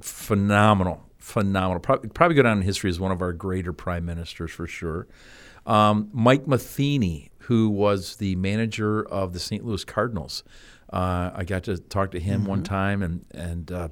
phenomenal, 0.01 1.03
phenomenal. 1.19 1.81
Probably, 1.81 2.09
probably 2.09 2.35
go 2.37 2.43
down 2.43 2.59
in 2.59 2.65
history 2.65 2.91
as 2.91 2.99
one 2.99 3.13
of 3.13 3.21
our 3.21 3.33
greater 3.33 3.73
prime 3.73 4.07
ministers 4.07 4.51
for 4.51 4.67
sure. 4.67 5.07
Um, 5.67 6.09
Mike 6.13 6.47
Matheny, 6.47 7.31
who 7.41 7.69
was 7.69 8.17
the 8.17 8.37
manager 8.37 9.03
of 9.03 9.33
the 9.33 9.41
St. 9.41 9.65
Louis 9.65 9.85
Cardinals. 9.85 10.45
Uh, 10.93 11.31
I 11.35 11.45
got 11.45 11.65
to 11.65 11.79
talk 11.79 12.13
to 12.13 12.21
him 12.21 12.45
one 12.45 12.63
time 12.63 13.03
and 13.03 13.25
and 13.33 13.73
uh, 13.73 13.89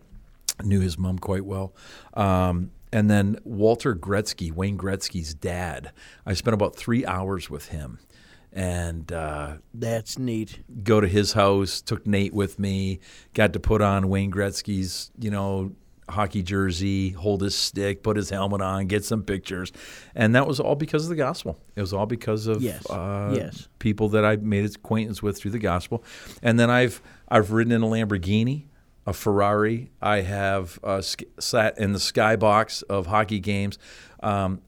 knew 0.62 0.80
his 0.80 0.96
mom 0.96 1.18
quite 1.18 1.44
well. 1.44 1.74
Um, 2.14 2.70
and 2.92 3.10
then 3.10 3.38
Walter 3.42 3.94
Gretzky, 3.94 4.52
Wayne 4.52 4.78
Gretzky's 4.78 5.34
dad. 5.34 5.90
I 6.24 6.34
spent 6.34 6.54
about 6.54 6.76
three 6.76 7.04
hours 7.04 7.50
with 7.50 7.68
him, 7.68 7.98
and 8.54 9.10
uh, 9.12 9.54
That's 9.74 10.18
neat. 10.18 10.60
go 10.82 11.00
to 11.00 11.08
his 11.08 11.32
house. 11.32 11.80
Took 11.82 12.06
Nate 12.06 12.32
with 12.32 12.58
me. 12.58 13.00
Got 13.34 13.52
to 13.54 13.60
put 13.60 13.82
on 13.82 14.08
Wayne 14.08 14.30
Gretzky's, 14.30 15.10
you 15.18 15.30
know, 15.30 15.72
hockey 16.08 16.42
jersey, 16.42 17.10
hold 17.10 17.40
his 17.42 17.54
stick, 17.54 18.02
put 18.02 18.16
his 18.16 18.28
helmet 18.30 18.60
on, 18.60 18.86
get 18.86 19.04
some 19.04 19.22
pictures, 19.22 19.72
and 20.14 20.34
that 20.34 20.46
was 20.46 20.60
all 20.60 20.74
because 20.74 21.04
of 21.04 21.08
the 21.08 21.16
gospel. 21.16 21.58
It 21.76 21.80
was 21.80 21.92
all 21.94 22.04
because 22.06 22.46
of 22.46 22.62
Yes. 22.62 22.88
uh, 22.90 23.32
Yes. 23.34 23.68
people 23.78 24.10
that 24.10 24.22
I 24.24 24.36
made 24.36 24.66
acquaintance 24.66 25.22
with 25.22 25.38
through 25.38 25.52
the 25.52 25.58
gospel. 25.58 26.04
And 26.42 26.58
then 26.60 26.70
I've 26.70 27.00
I've 27.28 27.50
ridden 27.52 27.72
in 27.72 27.82
a 27.82 27.86
Lamborghini, 27.86 28.64
a 29.06 29.12
Ferrari. 29.14 29.90
I 30.02 30.20
have 30.20 30.78
uh, 30.84 31.00
sat 31.00 31.78
in 31.78 31.92
the 31.92 31.98
skybox 31.98 32.82
of 32.84 33.06
hockey 33.06 33.40
games. 33.40 33.78
Um, 34.22 34.60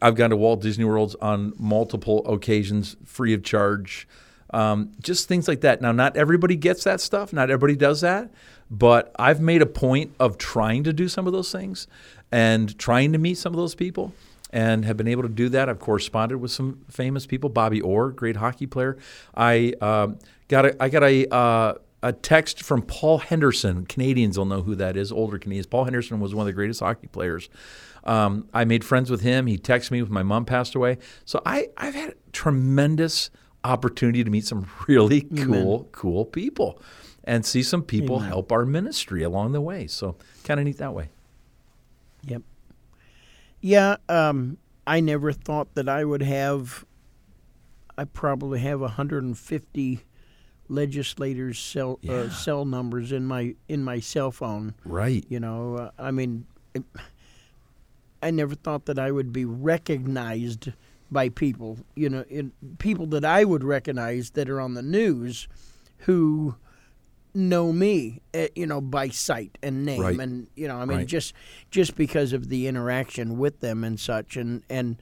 I've 0.00 0.14
gone 0.14 0.30
to 0.30 0.36
Walt 0.36 0.60
Disney 0.60 0.84
Worlds 0.84 1.14
on 1.20 1.52
multiple 1.58 2.26
occasions, 2.26 2.96
free 3.04 3.34
of 3.34 3.42
charge. 3.42 4.06
Um, 4.50 4.92
just 5.02 5.28
things 5.28 5.46
like 5.46 5.60
that. 5.60 5.82
Now, 5.82 5.92
not 5.92 6.16
everybody 6.16 6.56
gets 6.56 6.84
that 6.84 7.00
stuff. 7.00 7.32
Not 7.32 7.50
everybody 7.50 7.76
does 7.76 8.00
that. 8.00 8.30
But 8.70 9.14
I've 9.18 9.40
made 9.40 9.62
a 9.62 9.66
point 9.66 10.14
of 10.20 10.38
trying 10.38 10.84
to 10.84 10.92
do 10.92 11.08
some 11.08 11.26
of 11.26 11.32
those 11.32 11.50
things 11.50 11.86
and 12.30 12.78
trying 12.78 13.12
to 13.12 13.18
meet 13.18 13.38
some 13.38 13.52
of 13.52 13.56
those 13.56 13.74
people 13.74 14.12
and 14.50 14.84
have 14.84 14.96
been 14.96 15.08
able 15.08 15.22
to 15.22 15.28
do 15.28 15.48
that. 15.50 15.68
I've 15.68 15.78
corresponded 15.78 16.40
with 16.40 16.50
some 16.50 16.84
famous 16.90 17.26
people. 17.26 17.50
Bobby 17.50 17.80
Orr, 17.80 18.10
great 18.10 18.36
hockey 18.36 18.66
player. 18.66 18.98
I 19.34 19.74
um, 19.80 20.18
got 20.48 20.66
a, 20.66 20.82
I 20.82 20.88
got 20.88 21.02
a 21.02 21.34
uh, 21.34 21.74
a 22.02 22.12
text 22.12 22.62
from 22.62 22.82
Paul 22.82 23.18
Henderson. 23.18 23.84
Canadians 23.86 24.38
will 24.38 24.44
know 24.44 24.62
who 24.62 24.74
that 24.76 24.96
is. 24.96 25.10
Older 25.10 25.38
Canadians. 25.38 25.66
Paul 25.66 25.84
Henderson 25.84 26.20
was 26.20 26.34
one 26.34 26.42
of 26.42 26.46
the 26.46 26.52
greatest 26.52 26.80
hockey 26.80 27.08
players. 27.08 27.48
Um, 28.08 28.48
I 28.54 28.64
made 28.64 28.84
friends 28.84 29.10
with 29.10 29.20
him. 29.20 29.46
He 29.46 29.58
texted 29.58 29.90
me 29.90 30.02
when 30.02 30.12
my 30.12 30.22
mom 30.22 30.46
passed 30.46 30.74
away. 30.74 30.96
So 31.26 31.42
I, 31.44 31.68
I've 31.76 31.94
had 31.94 32.10
a 32.10 32.14
tremendous 32.32 33.28
opportunity 33.64 34.24
to 34.24 34.30
meet 34.30 34.46
some 34.46 34.66
really 34.86 35.20
cool, 35.20 35.88
cool 35.92 36.24
people 36.24 36.80
and 37.24 37.44
see 37.44 37.62
some 37.62 37.82
people 37.82 38.20
help 38.20 38.50
our 38.50 38.64
ministry 38.64 39.22
along 39.22 39.52
the 39.52 39.60
way. 39.60 39.86
So 39.86 40.16
kind 40.42 40.58
of 40.58 40.64
neat 40.64 40.78
that 40.78 40.94
way. 40.94 41.10
Yep. 42.24 42.42
Yeah, 43.60 43.96
um, 44.08 44.56
I 44.86 45.00
never 45.00 45.32
thought 45.32 45.74
that 45.74 45.88
I 45.88 46.04
would 46.04 46.22
have. 46.22 46.86
I 47.98 48.04
probably 48.04 48.60
have 48.60 48.80
150 48.80 50.00
legislators' 50.68 51.58
cell 51.58 51.98
uh, 52.08 52.30
cell 52.30 52.64
numbers 52.64 53.12
in 53.12 53.26
my 53.26 53.56
in 53.68 53.84
my 53.84 54.00
cell 54.00 54.30
phone. 54.30 54.74
Right. 54.84 55.26
You 55.28 55.40
know, 55.40 55.76
uh, 55.76 55.90
I 55.98 56.12
mean, 56.12 56.46
I 58.22 58.30
never 58.30 58.54
thought 58.54 58.86
that 58.86 58.98
I 58.98 59.10
would 59.10 59.32
be 59.32 59.44
recognized 59.44 60.72
by 61.10 61.28
people. 61.28 61.78
You 61.94 62.10
know, 62.10 62.24
in, 62.28 62.52
people 62.78 63.06
that 63.08 63.24
I 63.24 63.44
would 63.44 63.64
recognize 63.64 64.30
that 64.30 64.48
are 64.50 64.60
on 64.60 64.74
the 64.74 64.82
news, 64.82 65.48
who 65.98 66.56
know 67.34 67.72
me, 67.72 68.20
uh, 68.34 68.46
you 68.54 68.66
know, 68.66 68.80
by 68.80 69.08
sight 69.08 69.58
and 69.62 69.84
name, 69.84 70.00
Right. 70.00 70.18
and 70.18 70.48
you 70.56 70.66
know, 70.68 70.76
I 70.76 70.84
mean, 70.84 70.98
Right. 70.98 71.06
just 71.06 71.34
just 71.70 71.96
because 71.96 72.32
of 72.32 72.48
the 72.48 72.66
interaction 72.66 73.38
with 73.38 73.60
them 73.60 73.84
and 73.84 73.98
such, 74.00 74.36
and 74.36 74.62
and 74.68 74.96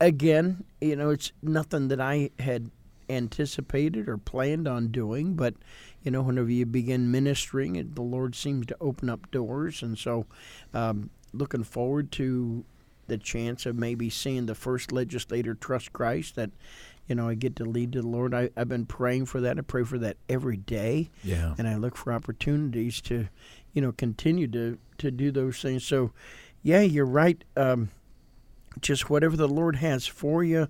again, 0.00 0.64
you 0.80 0.96
know, 0.96 1.10
it's 1.10 1.32
nothing 1.42 1.88
that 1.88 2.00
I 2.00 2.30
had 2.38 2.70
anticipated 3.08 4.08
or 4.08 4.16
planned 4.16 4.66
on 4.66 4.88
doing, 4.88 5.34
but 5.34 5.54
you 6.02 6.10
know, 6.10 6.22
whenever 6.22 6.50
you 6.50 6.66
begin 6.66 7.10
ministering, 7.10 7.76
it, 7.76 7.94
the 7.94 8.02
Lord 8.02 8.34
seems 8.34 8.66
to 8.66 8.76
open 8.80 9.08
up 9.08 9.30
doors, 9.30 9.82
and 9.82 9.96
so 9.98 10.26
um, 10.74 11.10
looking 11.32 11.64
forward 11.64 12.12
to 12.12 12.64
the 13.08 13.18
chance 13.18 13.66
of 13.66 13.76
maybe 13.76 14.08
seeing 14.08 14.46
the 14.46 14.54
first 14.54 14.92
legislator 14.92 15.54
trust 15.54 15.92
Christ 15.92 16.36
that 16.36 16.50
you 17.08 17.14
know 17.14 17.28
I 17.28 17.34
get 17.34 17.56
to 17.56 17.64
lead 17.64 17.92
to 17.92 18.00
the 18.02 18.06
Lord. 18.08 18.32
I, 18.34 18.50
I've 18.56 18.68
been 18.68 18.86
praying 18.86 19.26
for 19.26 19.40
that. 19.40 19.58
I 19.58 19.62
pray 19.62 19.82
for 19.84 19.98
that 19.98 20.16
every 20.28 20.56
day, 20.56 21.10
Yeah. 21.24 21.54
and 21.58 21.66
I 21.68 21.76
look 21.76 21.96
for 21.96 22.12
opportunities 22.12 23.00
to, 23.02 23.28
you 23.72 23.82
know, 23.82 23.92
continue 23.92 24.46
to 24.48 24.78
to 24.98 25.10
do 25.10 25.30
those 25.32 25.60
things. 25.60 25.84
So, 25.84 26.12
yeah, 26.62 26.80
you're 26.82 27.04
right. 27.04 27.42
Um, 27.56 27.90
just 28.80 29.10
whatever 29.10 29.36
the 29.36 29.48
Lord 29.48 29.76
has 29.76 30.06
for 30.06 30.42
you, 30.44 30.68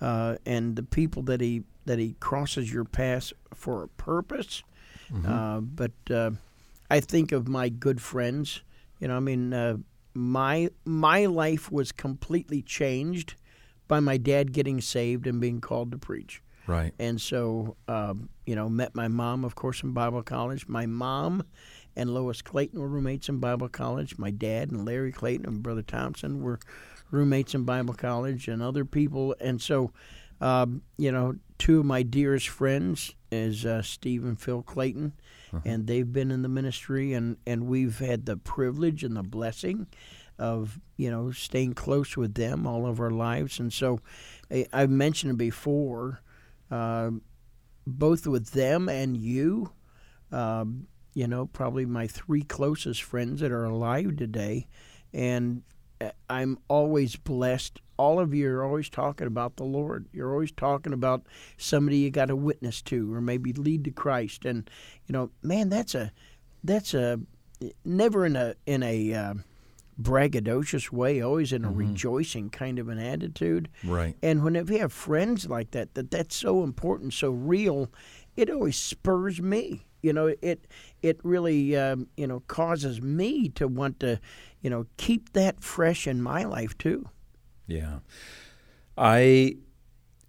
uh, 0.00 0.36
and 0.44 0.76
the 0.76 0.82
people 0.82 1.22
that 1.22 1.40
He 1.40 1.62
that 1.86 1.98
He 1.98 2.16
crosses 2.20 2.72
your 2.72 2.84
path 2.84 3.32
for 3.54 3.84
a 3.84 3.88
purpose. 3.88 4.62
Uh, 5.26 5.60
but 5.60 5.92
uh, 6.10 6.32
I 6.90 7.00
think 7.00 7.32
of 7.32 7.48
my 7.48 7.70
good 7.70 8.00
friends. 8.02 8.60
You 9.00 9.08
know, 9.08 9.16
I 9.16 9.20
mean, 9.20 9.54
uh, 9.54 9.78
my 10.18 10.68
my 10.84 11.26
life 11.26 11.70
was 11.70 11.92
completely 11.92 12.60
changed 12.60 13.36
by 13.86 14.00
my 14.00 14.16
dad 14.16 14.52
getting 14.52 14.80
saved 14.80 15.26
and 15.26 15.40
being 15.40 15.60
called 15.60 15.92
to 15.92 15.98
preach. 15.98 16.42
Right. 16.66 16.92
And 16.98 17.18
so, 17.18 17.76
um, 17.86 18.28
you 18.44 18.54
know, 18.54 18.68
met 18.68 18.94
my 18.94 19.08
mom, 19.08 19.44
of 19.44 19.54
course, 19.54 19.82
in 19.82 19.92
Bible 19.92 20.22
college. 20.22 20.68
My 20.68 20.84
mom 20.84 21.44
and 21.96 22.12
Lois 22.12 22.42
Clayton 22.42 22.78
were 22.78 22.88
roommates 22.88 23.30
in 23.30 23.38
Bible 23.38 23.70
college. 23.70 24.18
My 24.18 24.30
dad 24.30 24.70
and 24.70 24.84
Larry 24.84 25.12
Clayton 25.12 25.46
and 25.46 25.62
Brother 25.62 25.80
Thompson 25.82 26.42
were 26.42 26.58
roommates 27.10 27.54
in 27.54 27.64
Bible 27.64 27.94
college, 27.94 28.48
and 28.48 28.62
other 28.62 28.84
people. 28.84 29.34
And 29.40 29.60
so, 29.60 29.92
um, 30.40 30.82
you 30.96 31.10
know, 31.10 31.36
two 31.58 31.80
of 31.80 31.86
my 31.86 32.02
dearest 32.02 32.48
friends 32.48 33.14
is 33.30 33.64
uh, 33.64 33.82
Steve 33.82 34.24
and 34.24 34.38
Phil 34.38 34.62
Clayton, 34.62 35.12
and 35.64 35.86
they've 35.86 36.12
been 36.12 36.30
in 36.30 36.42
the 36.42 36.48
ministry, 36.48 37.12
and, 37.12 37.36
and 37.46 37.66
we've 37.66 37.98
had 37.98 38.26
the 38.26 38.36
privilege 38.36 39.04
and 39.04 39.16
the 39.16 39.22
blessing 39.22 39.86
of 40.38 40.78
you 40.96 41.10
know 41.10 41.32
staying 41.32 41.74
close 41.74 42.16
with 42.16 42.34
them 42.34 42.66
all 42.66 42.86
of 42.86 43.00
our 43.00 43.10
lives. 43.10 43.58
And 43.58 43.72
so, 43.72 44.00
I, 44.50 44.66
I've 44.72 44.90
mentioned 44.90 45.38
before 45.38 46.20
uh, 46.70 47.10
both 47.86 48.26
with 48.26 48.50
them 48.52 48.88
and 48.88 49.16
you. 49.16 49.72
Um, 50.30 50.86
you 51.14 51.26
know, 51.26 51.46
probably 51.46 51.86
my 51.86 52.06
three 52.06 52.42
closest 52.42 53.02
friends 53.02 53.40
that 53.40 53.50
are 53.50 53.64
alive 53.64 54.16
today, 54.16 54.68
and 55.12 55.62
uh, 56.00 56.10
I'm 56.30 56.58
always 56.68 57.16
blessed. 57.16 57.80
All 57.98 58.20
of 58.20 58.32
you 58.32 58.48
are 58.50 58.64
always 58.64 58.88
talking 58.88 59.26
about 59.26 59.56
the 59.56 59.64
Lord. 59.64 60.06
You're 60.12 60.32
always 60.32 60.52
talking 60.52 60.92
about 60.92 61.26
somebody 61.56 61.98
you 61.98 62.10
got 62.10 62.26
to 62.26 62.36
witness 62.36 62.80
to, 62.82 63.12
or 63.12 63.20
maybe 63.20 63.52
lead 63.52 63.84
to 63.84 63.90
Christ. 63.90 64.44
And 64.44 64.70
you 65.06 65.12
know, 65.12 65.30
man, 65.42 65.68
that's 65.68 65.94
a 65.94 66.12
that's 66.64 66.94
a 66.94 67.20
never 67.84 68.24
in 68.24 68.36
a 68.36 68.54
in 68.66 68.82
a 68.82 69.12
uh, 69.12 69.34
braggadocious 70.00 70.92
way, 70.92 71.20
always 71.20 71.52
in 71.52 71.64
a 71.64 71.70
rejoicing 71.70 72.50
kind 72.50 72.78
of 72.78 72.88
an 72.88 72.98
attitude. 72.98 73.68
Right. 73.84 74.16
And 74.22 74.44
whenever 74.44 74.72
you 74.72 74.78
have 74.78 74.92
friends 74.92 75.48
like 75.48 75.72
that, 75.72 75.94
that 75.94 76.10
that's 76.10 76.36
so 76.36 76.62
important, 76.62 77.14
so 77.14 77.30
real, 77.30 77.90
it 78.36 78.48
always 78.50 78.76
spurs 78.76 79.42
me. 79.42 79.86
You 80.02 80.12
know, 80.12 80.32
it 80.40 80.68
it 81.02 81.18
really 81.24 81.76
um, 81.76 82.06
you 82.16 82.26
know 82.26 82.40
causes 82.46 83.02
me 83.02 83.48
to 83.50 83.66
want 83.66 83.98
to 84.00 84.20
you 84.62 84.70
know 84.70 84.86
keep 84.96 85.32
that 85.32 85.62
fresh 85.62 86.06
in 86.06 86.22
my 86.22 86.44
life 86.44 86.78
too. 86.78 87.08
Yeah, 87.68 88.00
I 88.96 89.56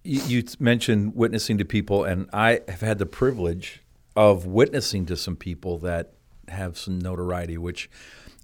you, 0.04 0.44
mentioned 0.58 1.14
witnessing 1.14 1.58
to 1.58 1.64
people, 1.64 2.04
and 2.04 2.28
I 2.32 2.60
have 2.68 2.80
had 2.80 2.98
the 2.98 3.06
privilege 3.06 3.82
of 4.14 4.46
witnessing 4.46 5.06
to 5.06 5.16
some 5.16 5.36
people 5.36 5.78
that 5.78 6.12
have 6.48 6.78
some 6.78 6.98
notoriety, 6.98 7.58
which 7.58 7.90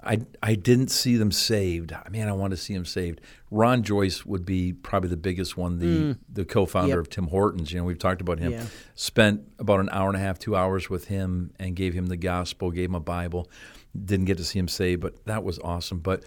I 0.02 0.20
I 0.42 0.54
didn't 0.54 0.88
see 0.90 1.16
them 1.16 1.32
saved. 1.32 1.94
Man, 2.10 2.28
I 2.28 2.32
want 2.32 2.52
to 2.52 2.56
see 2.56 2.74
them 2.74 2.84
saved. 2.84 3.20
Ron 3.50 3.82
Joyce 3.82 4.24
would 4.24 4.44
be 4.44 4.72
probably 4.72 5.10
the 5.10 5.16
biggest 5.16 5.56
one, 5.56 5.78
the 5.78 5.86
mm. 5.86 6.18
the 6.28 6.44
co-founder 6.44 6.90
yep. 6.90 6.98
of 6.98 7.10
Tim 7.10 7.28
Hortons. 7.28 7.72
You 7.72 7.80
know, 7.80 7.84
we've 7.84 7.98
talked 7.98 8.20
about 8.20 8.38
him. 8.38 8.52
Yeah. 8.52 8.66
Spent 8.94 9.42
about 9.58 9.80
an 9.80 9.88
hour 9.90 10.08
and 10.08 10.16
a 10.16 10.20
half, 10.20 10.38
two 10.38 10.56
hours 10.56 10.88
with 10.88 11.06
him, 11.06 11.52
and 11.58 11.74
gave 11.74 11.94
him 11.94 12.06
the 12.06 12.16
gospel, 12.16 12.70
gave 12.70 12.88
him 12.88 12.94
a 12.94 13.00
Bible. 13.00 13.50
Didn't 13.94 14.26
get 14.26 14.38
to 14.38 14.44
see 14.44 14.58
him 14.58 14.68
saved, 14.68 15.00
but 15.00 15.24
that 15.26 15.42
was 15.42 15.58
awesome. 15.60 16.00
But 16.00 16.22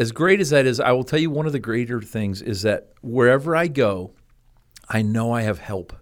as 0.00 0.12
great 0.12 0.40
as 0.40 0.48
that 0.48 0.64
is, 0.64 0.80
I 0.80 0.92
will 0.92 1.04
tell 1.04 1.18
you 1.18 1.28
one 1.28 1.44
of 1.44 1.52
the 1.52 1.58
greater 1.58 2.00
things 2.00 2.40
is 2.40 2.62
that 2.62 2.88
wherever 3.02 3.54
I 3.54 3.66
go, 3.66 4.12
I 4.88 5.02
know 5.02 5.30
I 5.30 5.42
have 5.42 5.58
help. 5.58 5.92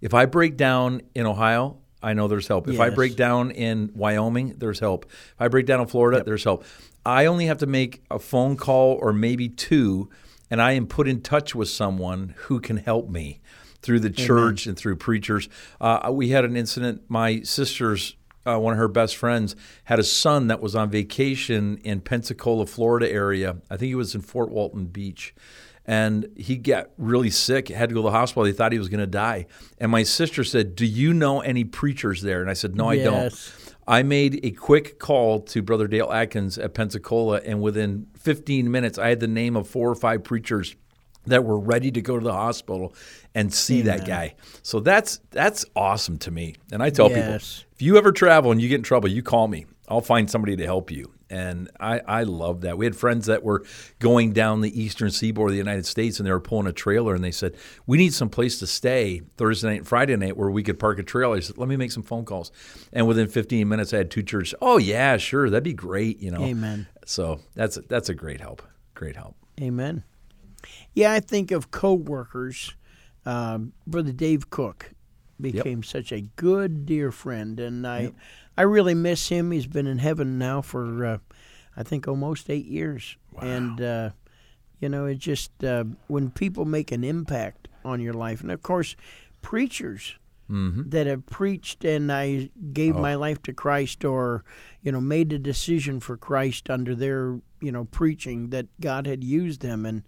If 0.00 0.14
I 0.14 0.26
break 0.26 0.56
down 0.56 1.02
in 1.16 1.26
Ohio, 1.26 1.78
I 2.00 2.12
know 2.12 2.28
there's 2.28 2.46
help. 2.46 2.68
If 2.68 2.78
I 2.78 2.90
break 2.90 3.16
down 3.16 3.50
in 3.50 3.90
Wyoming, 3.96 4.54
there's 4.58 4.78
help. 4.78 5.06
If 5.06 5.40
I 5.40 5.48
break 5.48 5.66
down 5.66 5.80
in 5.80 5.88
Florida, 5.88 6.18
yep. 6.18 6.26
there's 6.26 6.44
help. 6.44 6.64
I 7.04 7.26
only 7.26 7.46
have 7.46 7.58
to 7.58 7.66
make 7.66 8.04
a 8.12 8.20
phone 8.20 8.56
call 8.56 8.96
or 9.02 9.12
maybe 9.12 9.48
two, 9.48 10.08
and 10.48 10.62
I 10.62 10.72
am 10.72 10.86
put 10.86 11.08
in 11.08 11.20
touch 11.20 11.52
with 11.52 11.68
someone 11.68 12.34
who 12.36 12.60
can 12.60 12.76
help 12.76 13.08
me 13.08 13.40
through 13.82 14.00
the 14.00 14.10
church 14.10 14.66
Amen. 14.66 14.70
and 14.70 14.78
through 14.78 14.96
preachers. 14.96 15.48
Uh, 15.80 16.10
we 16.12 16.28
had 16.28 16.44
an 16.44 16.56
incident. 16.56 17.02
My 17.08 17.42
sister's 17.42 18.14
uh, 18.46 18.58
one 18.58 18.72
of 18.72 18.78
her 18.78 18.88
best 18.88 19.16
friends 19.16 19.54
had 19.84 19.98
a 19.98 20.04
son 20.04 20.48
that 20.48 20.60
was 20.60 20.74
on 20.74 20.90
vacation 20.90 21.78
in 21.78 22.00
Pensacola, 22.00 22.66
Florida 22.66 23.10
area. 23.10 23.56
I 23.70 23.76
think 23.76 23.88
he 23.88 23.94
was 23.94 24.14
in 24.14 24.20
Fort 24.20 24.50
Walton 24.50 24.86
Beach 24.86 25.34
and 25.84 26.28
he 26.36 26.56
got 26.56 26.90
really 26.96 27.30
sick, 27.30 27.68
had 27.68 27.88
to 27.88 27.94
go 27.94 28.02
to 28.02 28.06
the 28.06 28.12
hospital. 28.12 28.44
They 28.44 28.52
thought 28.52 28.72
he 28.72 28.78
was 28.78 28.88
going 28.88 29.00
to 29.00 29.06
die. 29.06 29.46
And 29.78 29.90
my 29.90 30.04
sister 30.04 30.44
said, 30.44 30.76
Do 30.76 30.86
you 30.86 31.12
know 31.12 31.40
any 31.40 31.64
preachers 31.64 32.22
there? 32.22 32.40
And 32.40 32.48
I 32.48 32.54
said, 32.54 32.76
No, 32.76 32.88
I 32.88 32.98
don't. 32.98 33.52
I 33.86 34.04
made 34.04 34.40
a 34.44 34.52
quick 34.52 35.00
call 35.00 35.40
to 35.40 35.60
Brother 35.60 35.88
Dale 35.88 36.12
Atkins 36.12 36.56
at 36.56 36.72
Pensacola, 36.72 37.40
and 37.44 37.60
within 37.60 38.06
15 38.16 38.70
minutes, 38.70 38.96
I 38.96 39.08
had 39.08 39.18
the 39.18 39.26
name 39.26 39.56
of 39.56 39.68
four 39.68 39.90
or 39.90 39.96
five 39.96 40.22
preachers 40.22 40.76
that 41.26 41.44
were 41.44 41.58
ready 41.58 41.90
to 41.92 42.00
go 42.00 42.18
to 42.18 42.24
the 42.24 42.32
hospital 42.32 42.94
and 43.34 43.52
see 43.52 43.82
that 43.82 44.06
guy. 44.06 44.34
So 44.62 44.80
that's 44.80 45.20
that's 45.30 45.64
awesome 45.76 46.18
to 46.18 46.30
me. 46.30 46.56
And 46.72 46.82
I 46.82 46.90
tell 46.90 47.10
yes. 47.10 47.18
people, 47.18 47.34
if 47.74 47.82
you 47.82 47.96
ever 47.96 48.12
travel 48.12 48.50
and 48.50 48.60
you 48.60 48.68
get 48.68 48.76
in 48.76 48.82
trouble, 48.82 49.08
you 49.08 49.22
call 49.22 49.48
me. 49.48 49.66
I'll 49.88 50.00
find 50.00 50.30
somebody 50.30 50.56
to 50.56 50.64
help 50.64 50.90
you. 50.90 51.12
And 51.28 51.70
I, 51.80 52.00
I 52.06 52.22
love 52.24 52.60
that. 52.60 52.76
We 52.76 52.84
had 52.84 52.94
friends 52.94 53.26
that 53.26 53.42
were 53.42 53.64
going 53.98 54.32
down 54.32 54.60
the 54.60 54.80
eastern 54.80 55.10
seaboard 55.10 55.48
of 55.48 55.52
the 55.52 55.58
United 55.58 55.86
States 55.86 56.18
and 56.18 56.26
they 56.26 56.30
were 56.30 56.40
pulling 56.40 56.66
a 56.66 56.72
trailer 56.72 57.14
and 57.14 57.24
they 57.24 57.30
said, 57.30 57.56
We 57.86 57.96
need 57.96 58.12
some 58.12 58.28
place 58.28 58.58
to 58.58 58.66
stay 58.66 59.22
Thursday 59.38 59.68
night 59.68 59.78
and 59.78 59.88
Friday 59.88 60.14
night 60.16 60.36
where 60.36 60.50
we 60.50 60.62
could 60.62 60.78
park 60.78 60.98
a 60.98 61.02
trailer. 61.02 61.36
I 61.36 61.40
said, 61.40 61.56
Let 61.56 61.68
me 61.68 61.76
make 61.76 61.90
some 61.90 62.02
phone 62.02 62.26
calls. 62.26 62.52
And 62.92 63.08
within 63.08 63.28
15 63.28 63.66
minutes, 63.66 63.94
I 63.94 63.98
had 63.98 64.10
two 64.10 64.22
churches. 64.22 64.54
Oh, 64.60 64.76
yeah, 64.76 65.16
sure. 65.16 65.48
That'd 65.48 65.64
be 65.64 65.72
great. 65.72 66.20
You 66.20 66.32
know, 66.32 66.42
Amen. 66.42 66.86
So 67.06 67.40
that's, 67.54 67.78
that's 67.88 68.10
a 68.10 68.14
great 68.14 68.42
help. 68.42 68.62
Great 68.94 69.16
help. 69.16 69.34
Amen. 69.60 70.04
Yeah, 70.94 71.12
I 71.12 71.20
think 71.20 71.50
of 71.50 71.70
coworkers. 71.70 72.74
Um, 73.24 73.72
Brother 73.86 74.12
Dave 74.12 74.50
Cook 74.50 74.92
became 75.40 75.78
yep. 75.78 75.84
such 75.84 76.12
a 76.12 76.22
good, 76.36 76.86
dear 76.86 77.12
friend. 77.12 77.58
And 77.60 77.86
I. 77.86 78.00
Yep 78.00 78.14
I 78.56 78.62
really 78.62 78.94
miss 78.94 79.28
him. 79.28 79.50
He's 79.50 79.66
been 79.66 79.86
in 79.86 79.98
heaven 79.98 80.38
now 80.38 80.60
for 80.62 81.04
uh, 81.04 81.18
I 81.76 81.82
think 81.82 82.06
almost 82.06 82.50
eight 82.50 82.66
years, 82.66 83.16
wow. 83.32 83.42
and 83.42 83.80
uh, 83.80 84.10
you 84.80 84.88
know 84.88 85.06
it 85.06 85.18
just 85.18 85.64
uh, 85.64 85.84
when 86.06 86.30
people 86.30 86.64
make 86.64 86.92
an 86.92 87.04
impact 87.04 87.68
on 87.84 88.00
your 88.00 88.12
life, 88.12 88.40
and 88.42 88.50
of 88.50 88.62
course, 88.62 88.96
preachers. 89.40 90.16
Mm-hmm. 90.50 90.90
That 90.90 91.06
have 91.06 91.24
preached 91.24 91.82
and 91.82 92.12
I 92.12 92.50
gave 92.74 92.96
oh. 92.96 93.00
my 93.00 93.14
life 93.14 93.40
to 93.44 93.54
Christ, 93.54 94.04
or 94.04 94.44
you 94.82 94.92
know, 94.92 95.00
made 95.00 95.32
a 95.32 95.38
decision 95.38 95.98
for 95.98 96.18
Christ 96.18 96.68
under 96.68 96.94
their 96.94 97.40
you 97.60 97.72
know 97.72 97.84
preaching 97.86 98.50
that 98.50 98.66
God 98.78 99.06
had 99.06 99.24
used 99.24 99.62
them 99.62 99.86
and 99.86 100.02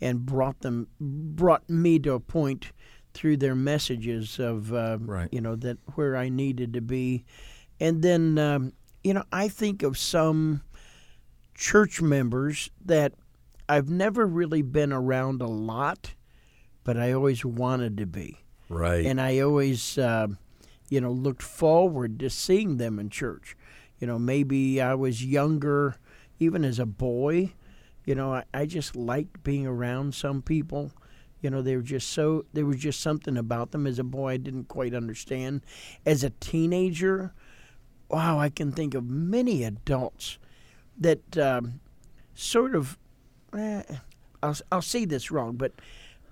and 0.00 0.24
brought 0.24 0.60
them 0.60 0.88
brought 0.98 1.68
me 1.68 1.98
to 1.98 2.12
a 2.12 2.20
point 2.20 2.72
through 3.12 3.36
their 3.36 3.54
messages 3.54 4.38
of 4.38 4.72
uh, 4.72 4.98
right. 5.00 5.28
you 5.32 5.40
know 5.40 5.56
that 5.56 5.78
where 5.94 6.16
I 6.16 6.28
needed 6.28 6.72
to 6.74 6.80
be 6.80 7.24
and 7.80 8.02
then, 8.02 8.38
um, 8.38 8.74
you 9.02 9.14
know, 9.14 9.24
I 9.32 9.48
think 9.48 9.82
of 9.82 9.96
some 9.96 10.62
church 11.54 12.02
members 12.02 12.70
that 12.84 13.14
I've 13.68 13.88
never 13.88 14.26
really 14.26 14.62
been 14.62 14.92
around 14.92 15.40
a 15.40 15.46
lot, 15.46 16.14
but 16.84 16.98
I 16.98 17.12
always 17.12 17.44
wanted 17.44 17.96
to 17.96 18.06
be. 18.06 18.36
Right. 18.68 19.06
And 19.06 19.20
I 19.20 19.40
always, 19.40 19.96
uh, 19.96 20.28
you 20.90 21.00
know, 21.00 21.10
looked 21.10 21.42
forward 21.42 22.20
to 22.20 22.28
seeing 22.28 22.76
them 22.76 22.98
in 22.98 23.08
church. 23.08 23.56
You 23.98 24.06
know, 24.06 24.18
maybe 24.18 24.80
I 24.80 24.94
was 24.94 25.24
younger, 25.24 25.96
even 26.38 26.64
as 26.64 26.78
a 26.78 26.86
boy. 26.86 27.54
You 28.10 28.16
know, 28.16 28.34
I, 28.34 28.44
I 28.52 28.66
just 28.66 28.96
liked 28.96 29.44
being 29.44 29.68
around 29.68 30.16
some 30.16 30.42
people. 30.42 30.90
You 31.42 31.48
know, 31.48 31.62
they 31.62 31.76
were 31.76 31.82
just 31.82 32.08
so, 32.08 32.44
there 32.52 32.66
was 32.66 32.78
just 32.78 32.98
something 32.98 33.36
about 33.36 33.70
them 33.70 33.86
as 33.86 34.00
a 34.00 34.02
boy 34.02 34.32
I 34.32 34.36
didn't 34.36 34.64
quite 34.64 34.94
understand. 34.94 35.60
As 36.04 36.24
a 36.24 36.30
teenager, 36.30 37.32
wow, 38.08 38.40
I 38.40 38.48
can 38.48 38.72
think 38.72 38.94
of 38.94 39.04
many 39.08 39.62
adults 39.62 40.38
that 40.98 41.38
um, 41.38 41.78
sort 42.34 42.74
of, 42.74 42.98
eh, 43.56 43.84
I'll, 44.42 44.56
I'll 44.72 44.82
say 44.82 45.04
this 45.04 45.30
wrong, 45.30 45.54
but 45.54 45.70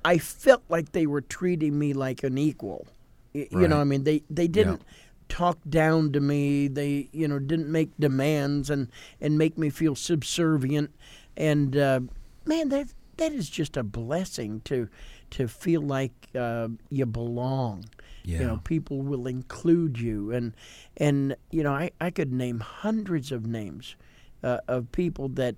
I 0.05 0.19
felt 0.19 0.65
like 0.69 0.91
they 0.91 1.07
were 1.07 1.21
treating 1.21 1.79
me 1.79 1.93
like 1.93 2.25
an 2.25 2.39
equal. 2.39 2.89
You 3.33 3.47
right. 3.53 3.71
know, 3.71 3.81
I 3.81 3.85
mean, 3.85 4.03
they, 4.03 4.25
they 4.29 4.49
didn't 4.49 4.83
yeah. 4.85 4.95
talk 5.29 5.59
down 5.69 6.11
to 6.11 6.19
me. 6.19 6.67
They, 6.67 7.09
you 7.13 7.29
know, 7.29 7.39
didn't 7.39 7.71
make 7.71 7.91
demands 8.01 8.69
and, 8.69 8.91
and 9.21 9.39
make 9.39 9.57
me 9.57 9.71
feel 9.71 9.95
subservient. 9.95 10.91
And 11.39 11.75
uh, 11.77 12.01
man, 12.45 12.69
that 12.69 12.89
that 13.17 13.33
is 13.33 13.49
just 13.49 13.77
a 13.79 13.83
blessing 13.83 14.61
to 14.65 14.89
to 15.31 15.49
feel 15.49 15.81
like 15.81 16.13
uh, 16.35 16.69
you 16.91 17.07
belong. 17.07 17.87
Yeah. 18.25 18.41
You 18.41 18.47
know, 18.47 18.57
people 18.59 19.01
will 19.01 19.27
include 19.27 19.99
you, 19.99 20.33
and 20.33 20.55
and 20.99 21.35
you 21.51 21.63
know, 21.63 21.73
I, 21.73 21.93
I 22.01 22.11
could 22.11 22.33
name 22.33 22.61
hundreds 22.61 23.33
of 23.33 23.47
names 23.47 23.97
uh, 24.43 24.59
of 24.69 24.93
people 24.93 25.29
that 25.31 25.55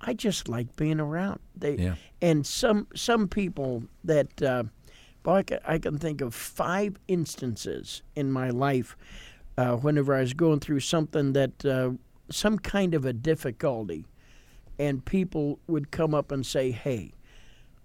I 0.00 0.14
just 0.14 0.48
like 0.48 0.74
being 0.76 0.98
around. 0.98 1.40
They 1.54 1.76
yeah. 1.76 1.94
and 2.22 2.46
some 2.46 2.86
some 2.94 3.28
people 3.28 3.84
that, 4.04 4.42
uh, 4.42 4.64
boy, 5.22 5.34
I 5.34 5.42
can, 5.42 5.58
I 5.64 5.78
can 5.78 5.98
think 5.98 6.20
of 6.20 6.34
five 6.34 6.96
instances 7.06 8.02
in 8.16 8.32
my 8.32 8.50
life 8.50 8.96
uh, 9.56 9.76
whenever 9.76 10.14
I 10.14 10.20
was 10.20 10.34
going 10.34 10.60
through 10.60 10.80
something 10.80 11.32
that 11.34 11.64
uh, 11.64 11.90
some 12.30 12.58
kind 12.58 12.94
of 12.94 13.04
a 13.04 13.12
difficulty, 13.12 14.06
and 14.78 15.04
people 15.04 15.58
would 15.66 15.90
come 15.90 16.14
up 16.14 16.32
and 16.32 16.44
say, 16.44 16.70
"Hey." 16.70 17.12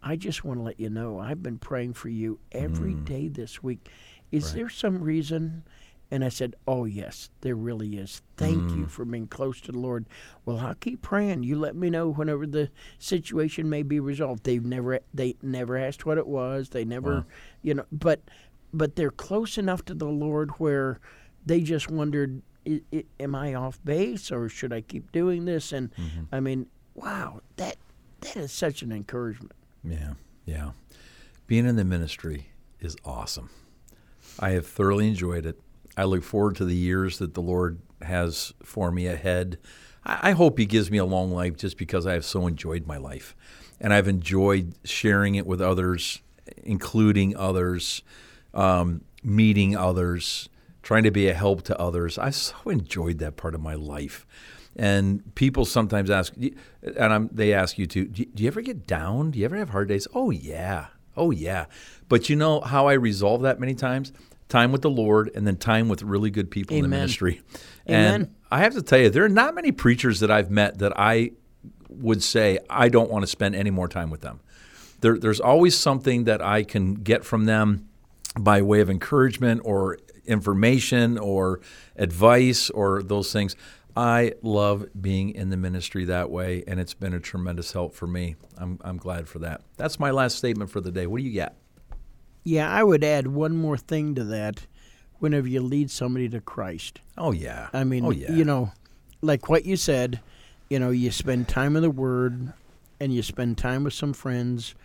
I 0.05 0.17
just 0.17 0.43
want 0.43 0.59
to 0.59 0.63
let 0.63 0.81
you 0.81 0.89
know 0.89 1.17
I've 1.17 1.41
been 1.41 1.57
praying 1.57 1.93
for 1.93 2.09
you 2.09 2.37
every 2.51 2.93
mm. 2.93 3.05
day 3.05 3.29
this 3.29 3.63
week. 3.63 3.87
Is 4.33 4.47
right. 4.47 4.55
there 4.55 4.69
some 4.69 5.01
reason? 5.01 5.63
And 6.11 6.23
I 6.23 6.29
said, 6.29 6.55
Oh, 6.67 6.85
yes, 6.85 7.29
there 7.41 7.55
really 7.55 7.97
is. 7.97 8.21
Thank 8.37 8.63
mm. 8.63 8.77
you 8.77 8.85
for 8.85 9.05
being 9.05 9.27
close 9.27 9.61
to 9.61 9.71
the 9.71 9.79
Lord. 9.79 10.05
Well, 10.45 10.59
I'll 10.59 10.75
keep 10.75 11.01
praying. 11.01 11.43
You 11.43 11.57
let 11.57 11.75
me 11.75 11.89
know 11.89 12.09
whenever 12.09 12.45
the 12.45 12.69
situation 12.99 13.69
may 13.69 13.81
be 13.81 13.99
resolved. 13.99 14.43
They've 14.43 14.63
never 14.63 14.99
they 15.13 15.35
never 15.41 15.77
asked 15.77 16.05
what 16.05 16.17
it 16.17 16.27
was. 16.27 16.69
They 16.69 16.85
never 16.85 17.15
wow. 17.15 17.25
you 17.61 17.73
know 17.75 17.85
but 17.91 18.21
but 18.73 18.95
they're 18.95 19.11
close 19.11 19.57
enough 19.57 19.85
to 19.85 19.93
the 19.93 20.05
Lord 20.05 20.51
where 20.51 20.99
they 21.45 21.61
just 21.61 21.89
wondered, 21.89 22.41
Am 23.19 23.35
I 23.35 23.53
off 23.55 23.79
base 23.83 24.31
or 24.31 24.49
should 24.49 24.71
I 24.71 24.81
keep 24.81 25.11
doing 25.11 25.45
this? 25.45 25.71
And 25.71 25.91
mm-hmm. 25.95 26.23
I 26.31 26.39
mean, 26.39 26.67
wow, 26.95 27.41
that 27.57 27.77
that 28.21 28.37
is 28.37 28.51
such 28.51 28.81
an 28.81 28.91
encouragement. 28.91 29.53
Yeah, 29.83 30.13
yeah. 30.45 30.71
Being 31.47 31.65
in 31.65 31.75
the 31.75 31.83
ministry 31.83 32.47
is 32.79 32.95
awesome. 33.03 33.49
I 34.39 34.51
have 34.51 34.65
thoroughly 34.65 35.07
enjoyed 35.07 35.45
it. 35.45 35.59
I 35.95 36.05
look 36.05 36.23
forward 36.23 36.55
to 36.57 36.65
the 36.65 36.75
years 36.75 37.19
that 37.19 37.33
the 37.33 37.41
Lord 37.41 37.79
has 38.01 38.53
for 38.63 38.91
me 38.91 39.07
ahead. 39.07 39.57
I 40.05 40.31
hope 40.31 40.57
He 40.57 40.65
gives 40.65 40.91
me 40.91 40.97
a 40.97 41.05
long 41.05 41.31
life 41.31 41.57
just 41.57 41.77
because 41.77 42.05
I 42.05 42.13
have 42.13 42.25
so 42.25 42.47
enjoyed 42.47 42.87
my 42.87 42.97
life. 42.97 43.35
And 43.79 43.93
I've 43.93 44.07
enjoyed 44.07 44.73
sharing 44.83 45.35
it 45.35 45.45
with 45.45 45.61
others, 45.61 46.21
including 46.63 47.35
others, 47.35 48.01
um, 48.53 49.01
meeting 49.23 49.75
others, 49.75 50.49
trying 50.81 51.03
to 51.03 51.11
be 51.11 51.27
a 51.29 51.33
help 51.33 51.63
to 51.63 51.79
others. 51.79 52.17
I 52.17 52.31
so 52.31 52.55
enjoyed 52.65 53.19
that 53.19 53.37
part 53.37 53.55
of 53.55 53.61
my 53.61 53.75
life. 53.75 54.25
And 54.75 55.35
people 55.35 55.65
sometimes 55.65 56.09
ask, 56.09 56.33
and 56.35 57.13
I'm, 57.13 57.29
they 57.31 57.53
ask 57.53 57.77
you 57.77 57.85
to, 57.87 58.05
do 58.05 58.43
you 58.43 58.47
ever 58.47 58.61
get 58.61 58.87
down? 58.87 59.31
Do 59.31 59.39
you 59.39 59.45
ever 59.45 59.55
have 59.57 59.69
hard 59.69 59.87
days? 59.87 60.07
Oh, 60.15 60.31
yeah. 60.31 60.87
Oh, 61.15 61.29
yeah. 61.29 61.65
But 62.09 62.29
you 62.29 62.35
know 62.35 62.59
how 62.61 62.87
I 62.87 62.93
resolve 62.93 63.43
that 63.43 63.59
many 63.59 63.75
times? 63.75 64.11
time 64.53 64.71
with 64.71 64.83
the 64.83 64.89
Lord, 64.89 65.31
and 65.33 65.47
then 65.47 65.57
time 65.57 65.89
with 65.89 66.03
really 66.03 66.29
good 66.29 66.51
people 66.51 66.75
in 66.75 66.83
the 66.83 66.87
Amen. 66.87 66.99
ministry. 66.99 67.41
Amen. 67.89 68.13
And 68.13 68.35
I 68.51 68.59
have 68.59 68.75
to 68.75 68.83
tell 68.83 68.99
you, 68.99 69.09
there 69.09 69.25
are 69.25 69.29
not 69.29 69.55
many 69.55 69.71
preachers 69.71 70.19
that 70.19 70.29
I've 70.29 70.51
met 70.51 70.77
that 70.77 70.93
I 70.95 71.31
would 71.89 72.21
say 72.21 72.59
I 72.69 72.89
don't 72.89 73.09
want 73.09 73.23
to 73.23 73.27
spend 73.27 73.55
any 73.55 73.71
more 73.71 73.87
time 73.87 74.11
with 74.11 74.21
them. 74.21 74.41
There, 75.01 75.17
there's 75.17 75.39
always 75.39 75.75
something 75.75 76.25
that 76.25 76.41
I 76.41 76.63
can 76.63 76.93
get 76.93 77.25
from 77.25 77.45
them 77.45 77.89
by 78.39 78.61
way 78.61 78.79
of 78.79 78.89
encouragement 78.91 79.61
or 79.63 79.97
information 80.25 81.17
or 81.17 81.59
advice 81.95 82.69
or 82.69 83.01
those 83.03 83.33
things. 83.33 83.55
I 83.95 84.33
love 84.41 84.87
being 84.99 85.31
in 85.31 85.49
the 85.49 85.57
ministry 85.57 86.05
that 86.05 86.31
way, 86.31 86.63
and 86.67 86.79
it's 86.79 86.93
been 86.93 87.13
a 87.13 87.19
tremendous 87.19 87.71
help 87.71 87.93
for 87.93 88.07
me. 88.07 88.35
I'm, 88.57 88.79
I'm 88.83 88.97
glad 88.97 89.27
for 89.27 89.39
that. 89.39 89.61
That's 89.77 89.99
my 89.99 90.11
last 90.11 90.37
statement 90.37 90.71
for 90.71 90.81
the 90.81 90.91
day. 90.91 91.05
What 91.05 91.19
do 91.19 91.23
you 91.23 91.35
got? 91.39 91.53
Yeah, 92.43 92.69
I 92.69 92.83
would 92.83 93.03
add 93.03 93.27
one 93.27 93.55
more 93.55 93.77
thing 93.77 94.15
to 94.15 94.23
that. 94.25 94.65
Whenever 95.19 95.47
you 95.47 95.61
lead 95.61 95.89
somebody 95.89 96.27
to 96.29 96.41
Christ, 96.41 96.99
Oh 97.17 97.31
yeah. 97.31 97.69
I 97.71 97.85
mean, 97.85 98.03
oh 98.03 98.11
yeah. 98.11 98.31
you 98.33 98.43
know, 98.43 98.73
like 99.21 99.47
what 99.47 99.65
you 99.65 99.77
said, 99.77 100.19
you 100.69 100.79
know, 100.79 100.89
you 100.89 101.11
spend 101.11 101.47
time 101.47 101.77
in 101.77 101.81
the 101.81 101.89
Word, 101.89 102.51
and 102.99 103.13
you 103.13 103.21
spend 103.21 103.57
time 103.57 103.85
with 103.85 103.93
some 103.93 104.11
friends, 104.11 104.75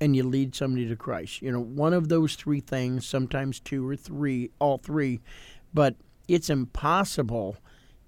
and 0.00 0.16
you 0.16 0.22
lead 0.22 0.54
somebody 0.54 0.88
to 0.88 0.96
Christ. 0.96 1.42
You 1.42 1.52
know, 1.52 1.60
one 1.60 1.92
of 1.92 2.08
those 2.08 2.36
three 2.36 2.60
things, 2.60 3.06
sometimes 3.06 3.60
two 3.60 3.86
or 3.86 3.96
three, 3.96 4.50
all 4.60 4.78
three, 4.78 5.20
but 5.74 5.96
it's 6.26 6.48
impossible 6.48 7.56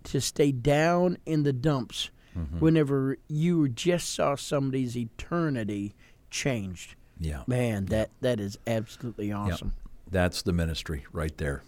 to 0.07 0.21
stay 0.21 0.53
down 0.53 1.19
in 1.27 1.43
the 1.45 1.53
dumps 1.53 2.11
Mm-hmm. 2.37 2.59
whenever 2.59 3.17
you 3.29 3.67
just 3.67 4.13
saw 4.15 4.35
somebody's 4.37 4.95
eternity 4.95 5.95
changed. 6.31 6.95
yeah. 7.19 7.45
Man, 7.47 7.87
that 7.87 8.11
that 8.21 8.41
is 8.41 8.59
absolutely 8.67 9.33
awesome. 9.33 9.73
That's 10.11 10.43
the 10.43 10.53
ministry 10.53 11.07
right 11.13 11.35
there. 11.39 11.63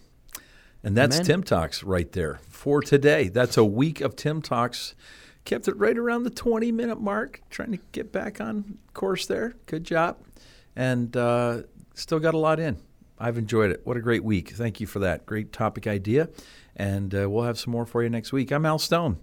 And 0.83 0.95
that's 0.95 1.15
Amen. 1.15 1.25
Tim 1.25 1.43
Talks 1.43 1.81
right 1.83 2.11
there 2.11 2.39
for 2.47 2.81
today. 2.83 3.29
That's 3.29 3.57
a 3.57 3.65
week 3.65 3.99
of 3.99 4.15
Tim 4.15 4.43
Talks. 4.43 4.93
Kept 5.43 5.67
it 5.67 5.75
right 5.75 5.97
around 5.97 6.21
the 6.23 6.29
20 6.29 6.71
minute 6.71 7.01
mark, 7.01 7.41
trying 7.49 7.71
to 7.71 7.79
get 7.91 8.11
back 8.11 8.39
on 8.39 8.77
course 8.93 9.25
there. 9.25 9.55
Good 9.65 9.83
job. 9.83 10.17
And 10.75 11.17
uh, 11.17 11.63
still 11.95 12.19
got 12.19 12.35
a 12.35 12.37
lot 12.37 12.59
in. 12.59 12.77
I've 13.17 13.39
enjoyed 13.39 13.71
it. 13.71 13.81
What 13.85 13.97
a 13.97 14.01
great 14.01 14.23
week. 14.23 14.51
Thank 14.51 14.79
you 14.79 14.85
for 14.85 14.99
that. 14.99 15.25
Great 15.25 15.51
topic 15.51 15.87
idea. 15.87 16.29
And 16.79 17.13
uh, 17.13 17.29
we'll 17.29 17.43
have 17.43 17.59
some 17.59 17.71
more 17.73 17.85
for 17.85 18.01
you 18.01 18.09
next 18.09 18.31
week. 18.31 18.51
I'm 18.51 18.65
Al 18.65 18.79
Stone. 18.79 19.17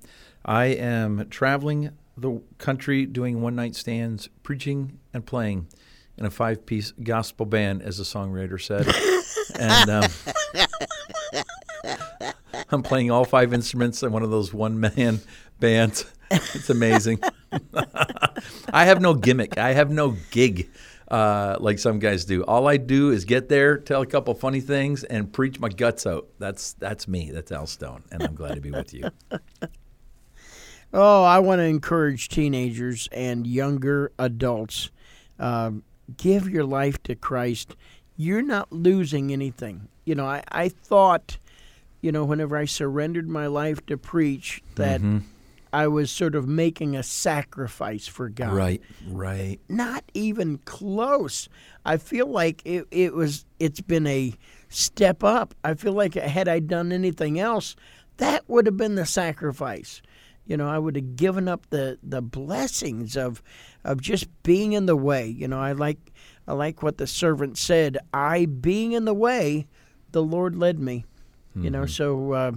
I 0.45 0.67
am 0.67 1.27
traveling 1.31 1.91
the 2.15 2.43
country 2.59 3.07
doing 3.07 3.41
one 3.41 3.57
night 3.57 3.75
stands, 3.75 4.29
preaching 4.43 4.99
and 5.15 5.25
playing 5.25 5.69
in 6.19 6.27
a 6.27 6.31
five 6.31 6.67
piece 6.67 6.91
gospel 6.91 7.47
band, 7.47 7.81
as 7.81 7.97
the 7.97 8.05
songwriter 8.05 8.61
said. 8.61 8.87
and 9.59 9.91
um, 9.91 10.11
I'm 12.71 12.83
playing 12.83 13.11
all 13.11 13.25
five 13.25 13.55
instruments 13.55 14.03
in 14.03 14.13
one 14.13 14.23
of 14.23 14.31
those 14.31 14.53
one 14.53 14.79
man 14.79 15.21
bands. 15.59 16.05
It's 16.31 16.69
amazing. 16.69 17.21
I 18.71 18.85
have 18.85 19.01
no 19.01 19.15
gimmick. 19.15 19.57
I 19.57 19.73
have 19.73 19.91
no 19.91 20.15
gig 20.31 20.69
uh, 21.09 21.57
like 21.61 21.79
some 21.79 21.99
guys 21.99 22.25
do. 22.25 22.43
All 22.45 22.67
I 22.69 22.77
do 22.77 23.11
is 23.11 23.25
get 23.25 23.49
there, 23.49 23.79
tell 23.79 24.03
a 24.03 24.07
couple 24.07 24.35
funny 24.35 24.61
things, 24.61 25.05
and 25.05 25.33
preach 25.33 25.61
my 25.61 25.69
guts 25.69 26.07
out. 26.07 26.29
That's 26.39 26.73
that's 26.75 27.07
me. 27.07 27.31
That's 27.31 27.53
Al 27.53 27.67
Stone, 27.67 28.05
and 28.11 28.23
I'm 28.23 28.35
glad 28.35 28.55
to 28.55 28.61
be 28.61 28.71
with 28.71 28.93
you. 28.93 29.11
Oh, 30.93 31.25
I 31.25 31.41
want 31.41 31.59
to 31.59 31.65
encourage 31.65 32.29
teenagers 32.29 33.09
and 33.13 33.47
younger 33.47 34.13
adults. 34.19 34.91
Um, 35.39 35.83
give 36.17 36.49
your 36.49 36.65
life 36.65 37.03
to 37.03 37.15
Christ. 37.15 37.77
You're 38.17 38.41
not 38.41 38.73
losing 38.73 39.33
anything. 39.33 39.89
You 40.05 40.15
know, 40.15 40.25
I, 40.25 40.43
I 40.49 40.69
thought, 40.69 41.39
you 42.01 42.13
know, 42.13 42.25
whenever 42.25 42.57
I 42.57 42.65
surrendered 42.65 43.29
my 43.29 43.47
life 43.47 43.85
to 43.87 43.99
preach, 43.99 44.63
that 44.77 45.01
I 45.77 45.89
was 45.89 46.11
sort 46.11 46.35
of 46.35 46.49
making 46.49 46.97
a 46.97 47.03
sacrifice 47.03 48.07
for 48.07 48.31
God. 48.31 48.55
Right, 48.55 48.81
right. 49.07 49.61
Not 49.69 50.05
even 50.15 50.57
close. 50.65 51.51
I 51.85 51.99
feel 51.99 52.29
like 52.29 52.63
it, 52.65 52.87
it 52.91 53.13
was. 53.13 53.45
It's 53.59 53.83
been 53.83 54.07
a 54.07 54.33
step 54.71 55.23
up. 55.23 55.55
I 55.63 55.75
feel 55.75 55.93
like 55.93 56.15
had 56.15 56.49
I 56.49 56.61
done 56.61 56.93
anything 56.93 57.39
else, 57.39 57.77
that 58.17 58.49
would 58.49 58.65
have 58.65 58.79
been 58.79 58.95
the 58.95 59.05
sacrifice. 59.05 60.01
You 60.47 60.57
know, 60.57 60.67
I 60.67 60.79
would 60.79 60.97
have 60.97 61.15
given 61.15 61.47
up 61.47 61.67
the, 61.69 61.99
the 62.03 62.23
blessings 62.23 63.15
of 63.15 63.43
of 63.85 64.01
just 64.01 64.29
being 64.45 64.73
in 64.73 64.87
the 64.87 64.97
way. 64.97 65.27
You 65.27 65.47
know, 65.47 65.61
I 65.61 65.73
like 65.73 65.99
I 66.49 66.55
like 66.55 66.83
what 66.83 66.97
the 66.97 67.07
servant 67.07 67.59
said. 67.59 67.99
I 68.15 68.47
being 68.47 68.93
in 68.93 69.05
the 69.05 69.13
way, 69.13 69.67
the 70.13 70.23
Lord 70.23 70.57
led 70.57 70.79
me. 70.79 71.05
You 71.55 71.71
know, 71.71 71.87
so 71.87 72.33
uh, 72.33 72.53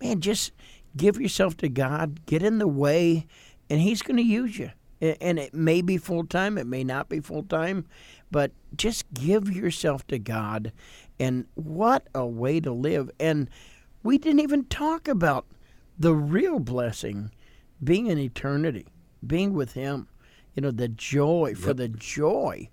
man, 0.00 0.20
just 0.20 0.50
give 0.96 1.20
yourself 1.20 1.56
to 1.58 1.68
God. 1.68 2.24
Get 2.26 2.42
in 2.42 2.58
the 2.58 2.68
way, 2.68 3.26
and 3.68 3.80
He's 3.80 4.02
going 4.02 4.16
to 4.16 4.22
use 4.22 4.58
you. 4.58 4.70
And 5.00 5.38
it 5.38 5.52
may 5.52 5.82
be 5.82 5.98
full 5.98 6.24
time, 6.24 6.56
it 6.56 6.66
may 6.66 6.82
not 6.82 7.08
be 7.08 7.20
full 7.20 7.42
time, 7.42 7.84
but 8.30 8.52
just 8.74 9.12
give 9.12 9.54
yourself 9.54 10.06
to 10.06 10.18
God. 10.18 10.72
And 11.18 11.46
what 11.54 12.08
a 12.14 12.26
way 12.26 12.60
to 12.60 12.72
live! 12.72 13.10
And 13.20 13.50
we 14.02 14.18
didn't 14.18 14.40
even 14.40 14.64
talk 14.64 15.06
about 15.08 15.46
the 15.98 16.14
real 16.14 16.58
blessing 16.58 17.30
being 17.82 18.06
in 18.06 18.18
eternity, 18.18 18.86
being 19.26 19.52
with 19.52 19.72
Him. 19.72 20.08
You 20.54 20.62
know, 20.62 20.70
the 20.70 20.88
joy, 20.88 21.54
for 21.56 21.74
the 21.74 21.88
joy 21.88 22.70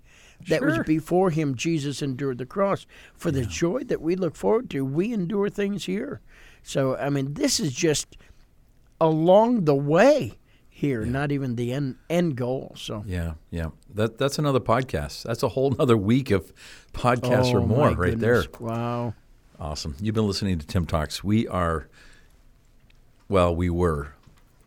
that 0.48 0.62
was 0.62 0.78
before 0.86 1.30
Him, 1.30 1.54
Jesus 1.54 2.00
endured 2.00 2.38
the 2.38 2.46
cross. 2.46 2.86
For 3.14 3.30
the 3.30 3.44
joy 3.44 3.80
that 3.84 4.00
we 4.00 4.16
look 4.16 4.36
forward 4.36 4.70
to, 4.70 4.84
we 4.84 5.12
endure 5.12 5.50
things 5.50 5.84
here. 5.84 6.20
So, 6.62 6.96
I 6.96 7.10
mean, 7.10 7.34
this 7.34 7.60
is 7.60 7.72
just 7.72 8.16
along 9.00 9.64
the 9.64 9.74
way 9.74 10.34
here, 10.68 11.04
not 11.04 11.32
even 11.32 11.56
the 11.56 11.72
end, 11.72 11.96
end 12.08 12.36
goal. 12.36 12.72
So, 12.76 13.02
Yeah, 13.06 13.34
yeah. 13.50 13.68
That 13.94 14.18
that's 14.18 14.38
another 14.38 14.60
podcast. 14.60 15.24
That's 15.24 15.42
a 15.42 15.48
whole 15.48 15.74
other 15.78 15.96
week 15.96 16.30
of 16.30 16.52
podcasts 16.92 17.52
or 17.52 17.60
Oh, 17.60 17.66
more 17.66 17.90
my 17.90 17.96
right 17.96 18.18
there. 18.18 18.44
Wow. 18.58 19.14
Awesome. 19.60 19.94
You've 20.00 20.14
been 20.14 20.26
listening 20.26 20.58
to 20.58 20.66
Tim 20.66 20.86
Talks. 20.86 21.22
We 21.22 21.46
are, 21.46 21.86
well, 23.28 23.54
we 23.54 23.70
were 23.70 24.14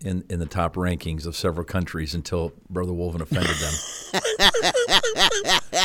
in, 0.02 0.24
in 0.30 0.40
the 0.40 0.46
top 0.46 0.76
rankings 0.76 1.26
of 1.26 1.36
several 1.36 1.66
countries 1.66 2.14
until 2.14 2.54
Brother 2.70 2.92
Wolven 2.94 3.20
offended 3.22 3.56
them. 3.58 3.74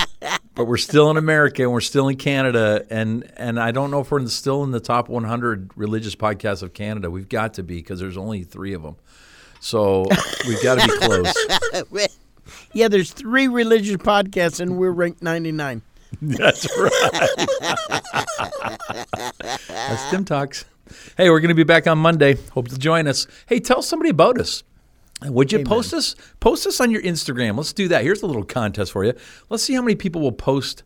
but 0.55 0.65
we're 0.65 0.77
still 0.77 1.11
in 1.11 1.17
America 1.17 1.63
and 1.63 1.73
we're 1.73 1.81
still 1.81 2.09
in 2.09 2.17
Canada. 2.17 2.85
And, 2.91 3.31
and 3.37 3.59
I 3.59 3.71
don't 3.71 3.91
know 3.91 4.01
if 4.01 4.11
we're 4.11 4.27
still 4.27 4.65
in 4.65 4.71
the 4.71 4.81
top 4.81 5.09
100 5.09 5.71
religious 5.77 6.15
podcasts 6.17 6.63
of 6.63 6.75
Canada. 6.75 7.11
We've 7.11 7.29
got 7.29 7.55
to 7.55 7.63
be 7.63 7.77
because 7.77 8.01
there's 8.01 8.17
only 8.17 8.45
three 8.45 8.75
of 8.75 8.83
them. 8.83 8.97
So 9.61 10.07
we've 10.47 10.63
got 10.63 10.81
to 10.81 10.87
be 10.87 10.99
close. 11.07 12.17
Yeah, 12.73 12.89
there's 12.89 13.13
three 13.13 13.49
religious 13.49 13.97
podcasts, 13.97 14.61
and 14.61 14.77
we're 14.77 14.91
ranked 14.91 15.23
99. 15.23 15.83
That's 16.23 16.67
right. 16.79 17.29
That's 19.69 20.11
Tim 20.11 20.25
Talks. 20.25 20.65
Hey, 21.17 21.31
we're 21.31 21.41
going 21.41 21.51
to 21.51 21.55
be 21.55 21.65
back 21.65 21.87
on 21.87 21.99
Monday. 21.99 22.37
Hope 22.53 22.69
to 22.69 22.79
join 22.79 23.07
us. 23.07 23.27
Hey, 23.47 23.61
tell 23.61 23.83
somebody 23.83 24.11
about 24.11 24.39
us. 24.39 24.63
Would 25.25 25.53
you 25.53 25.65
post 25.65 25.93
us? 25.93 26.15
Post 26.41 26.67
us 26.67 26.81
on 26.81 26.91
your 26.91 27.03
Instagram. 27.03 27.57
Let's 27.57 27.73
do 27.73 27.89
that. 27.89 28.03
Here's 28.03 28.23
a 28.23 28.27
little 28.27 28.45
contest 28.45 28.93
for 28.93 29.05
you. 29.05 29.15
Let's 29.49 29.63
see 29.63 29.75
how 29.75 29.83
many 29.83 29.95
people 29.95 30.21
will 30.21 30.33
post 30.33 30.83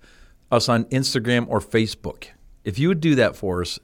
us 0.51 0.69
on 0.69 0.85
Instagram 0.87 1.47
or 1.49 1.61
Facebook. 1.61 2.27
If 2.65 2.79
you 2.79 2.89
would 2.89 3.01
do 3.01 3.15
that 3.17 3.37
for 3.37 3.61
us, 3.61 3.79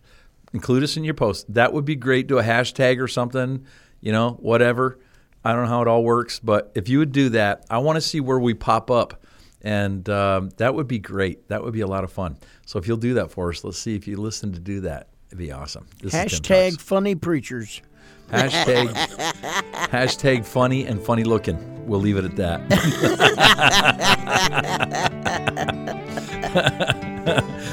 include 0.52 0.82
us 0.82 0.96
in 0.96 1.04
your 1.04 1.14
post. 1.14 1.52
That 1.52 1.72
would 1.72 1.84
be 1.84 1.96
great. 1.96 2.26
Do 2.26 2.38
a 2.38 2.42
hashtag 2.42 3.00
or 3.00 3.08
something, 3.08 3.66
you 4.00 4.12
know, 4.12 4.32
whatever. 4.40 4.98
I 5.44 5.52
don't 5.52 5.62
know 5.62 5.68
how 5.68 5.82
it 5.82 5.88
all 5.88 6.04
works, 6.04 6.38
but 6.38 6.72
if 6.74 6.88
you 6.88 6.98
would 6.98 7.12
do 7.12 7.30
that, 7.30 7.64
I 7.70 7.78
want 7.78 7.96
to 7.96 8.00
see 8.00 8.20
where 8.20 8.38
we 8.38 8.54
pop 8.54 8.90
up. 8.90 9.24
And 9.62 10.08
um, 10.08 10.50
that 10.56 10.74
would 10.74 10.88
be 10.88 10.98
great. 10.98 11.48
That 11.48 11.62
would 11.62 11.74
be 11.74 11.82
a 11.82 11.86
lot 11.86 12.02
of 12.02 12.12
fun. 12.12 12.38
So 12.66 12.78
if 12.78 12.88
you'll 12.88 12.96
do 12.96 13.14
that 13.14 13.30
for 13.30 13.50
us, 13.50 13.62
let's 13.62 13.78
see 13.78 13.94
if 13.94 14.06
you 14.06 14.16
listen 14.16 14.52
to 14.52 14.60
do 14.60 14.80
that. 14.80 15.08
It'd 15.28 15.38
be 15.38 15.52
awesome. 15.52 15.86
This 16.02 16.14
Hashtag 16.14 16.80
funny 16.80 17.14
preachers. 17.14 17.82
Hashtag, 18.30 18.88
hashtag 19.90 20.44
funny 20.44 20.86
and 20.86 21.00
funny 21.00 21.24
looking. 21.24 21.86
We'll 21.86 22.00
leave 22.00 22.16
it 22.16 22.24
at 22.24 22.36
that. 22.36 22.68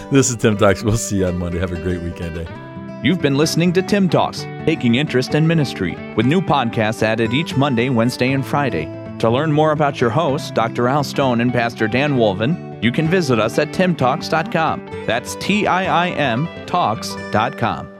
this 0.12 0.30
is 0.30 0.36
Tim 0.38 0.58
Talks. 0.58 0.84
We'll 0.84 0.98
see 0.98 1.18
you 1.18 1.28
on 1.28 1.38
Monday. 1.38 1.60
Have 1.60 1.72
a 1.72 1.82
great 1.82 2.02
weekend, 2.02 2.38
eh? 2.38 3.02
You've 3.04 3.22
been 3.22 3.38
listening 3.38 3.74
to 3.74 3.84
Tim 3.84 4.10
Talks, 4.10 4.42
taking 4.66 4.96
interest 4.96 5.36
in 5.36 5.46
ministry, 5.46 5.96
with 6.16 6.26
new 6.26 6.42
podcasts 6.42 7.04
added 7.04 7.34
each 7.34 7.56
Monday, 7.56 7.90
Wednesday, 7.90 8.32
and 8.32 8.44
Friday. 8.44 8.86
To 9.20 9.30
learn 9.30 9.52
more 9.52 9.72
about 9.72 10.02
your 10.02 10.10
hosts, 10.10 10.52
Dr. 10.52 10.88
Al 10.88 11.04
Stone 11.04 11.42
and 11.42 11.54
Pastor 11.54 11.88
Dan 11.88 12.16
Wolven, 12.18 12.82
you 12.84 12.92
can 12.92 13.08
visit 13.08 13.40
us 13.40 13.60
at 13.60 13.70
timtalks.com. 13.70 15.06
That's 15.06 15.36
T 15.36 15.68
I 15.68 16.08
I 16.08 16.10
M 16.10 16.48
talks.com. 16.66 17.97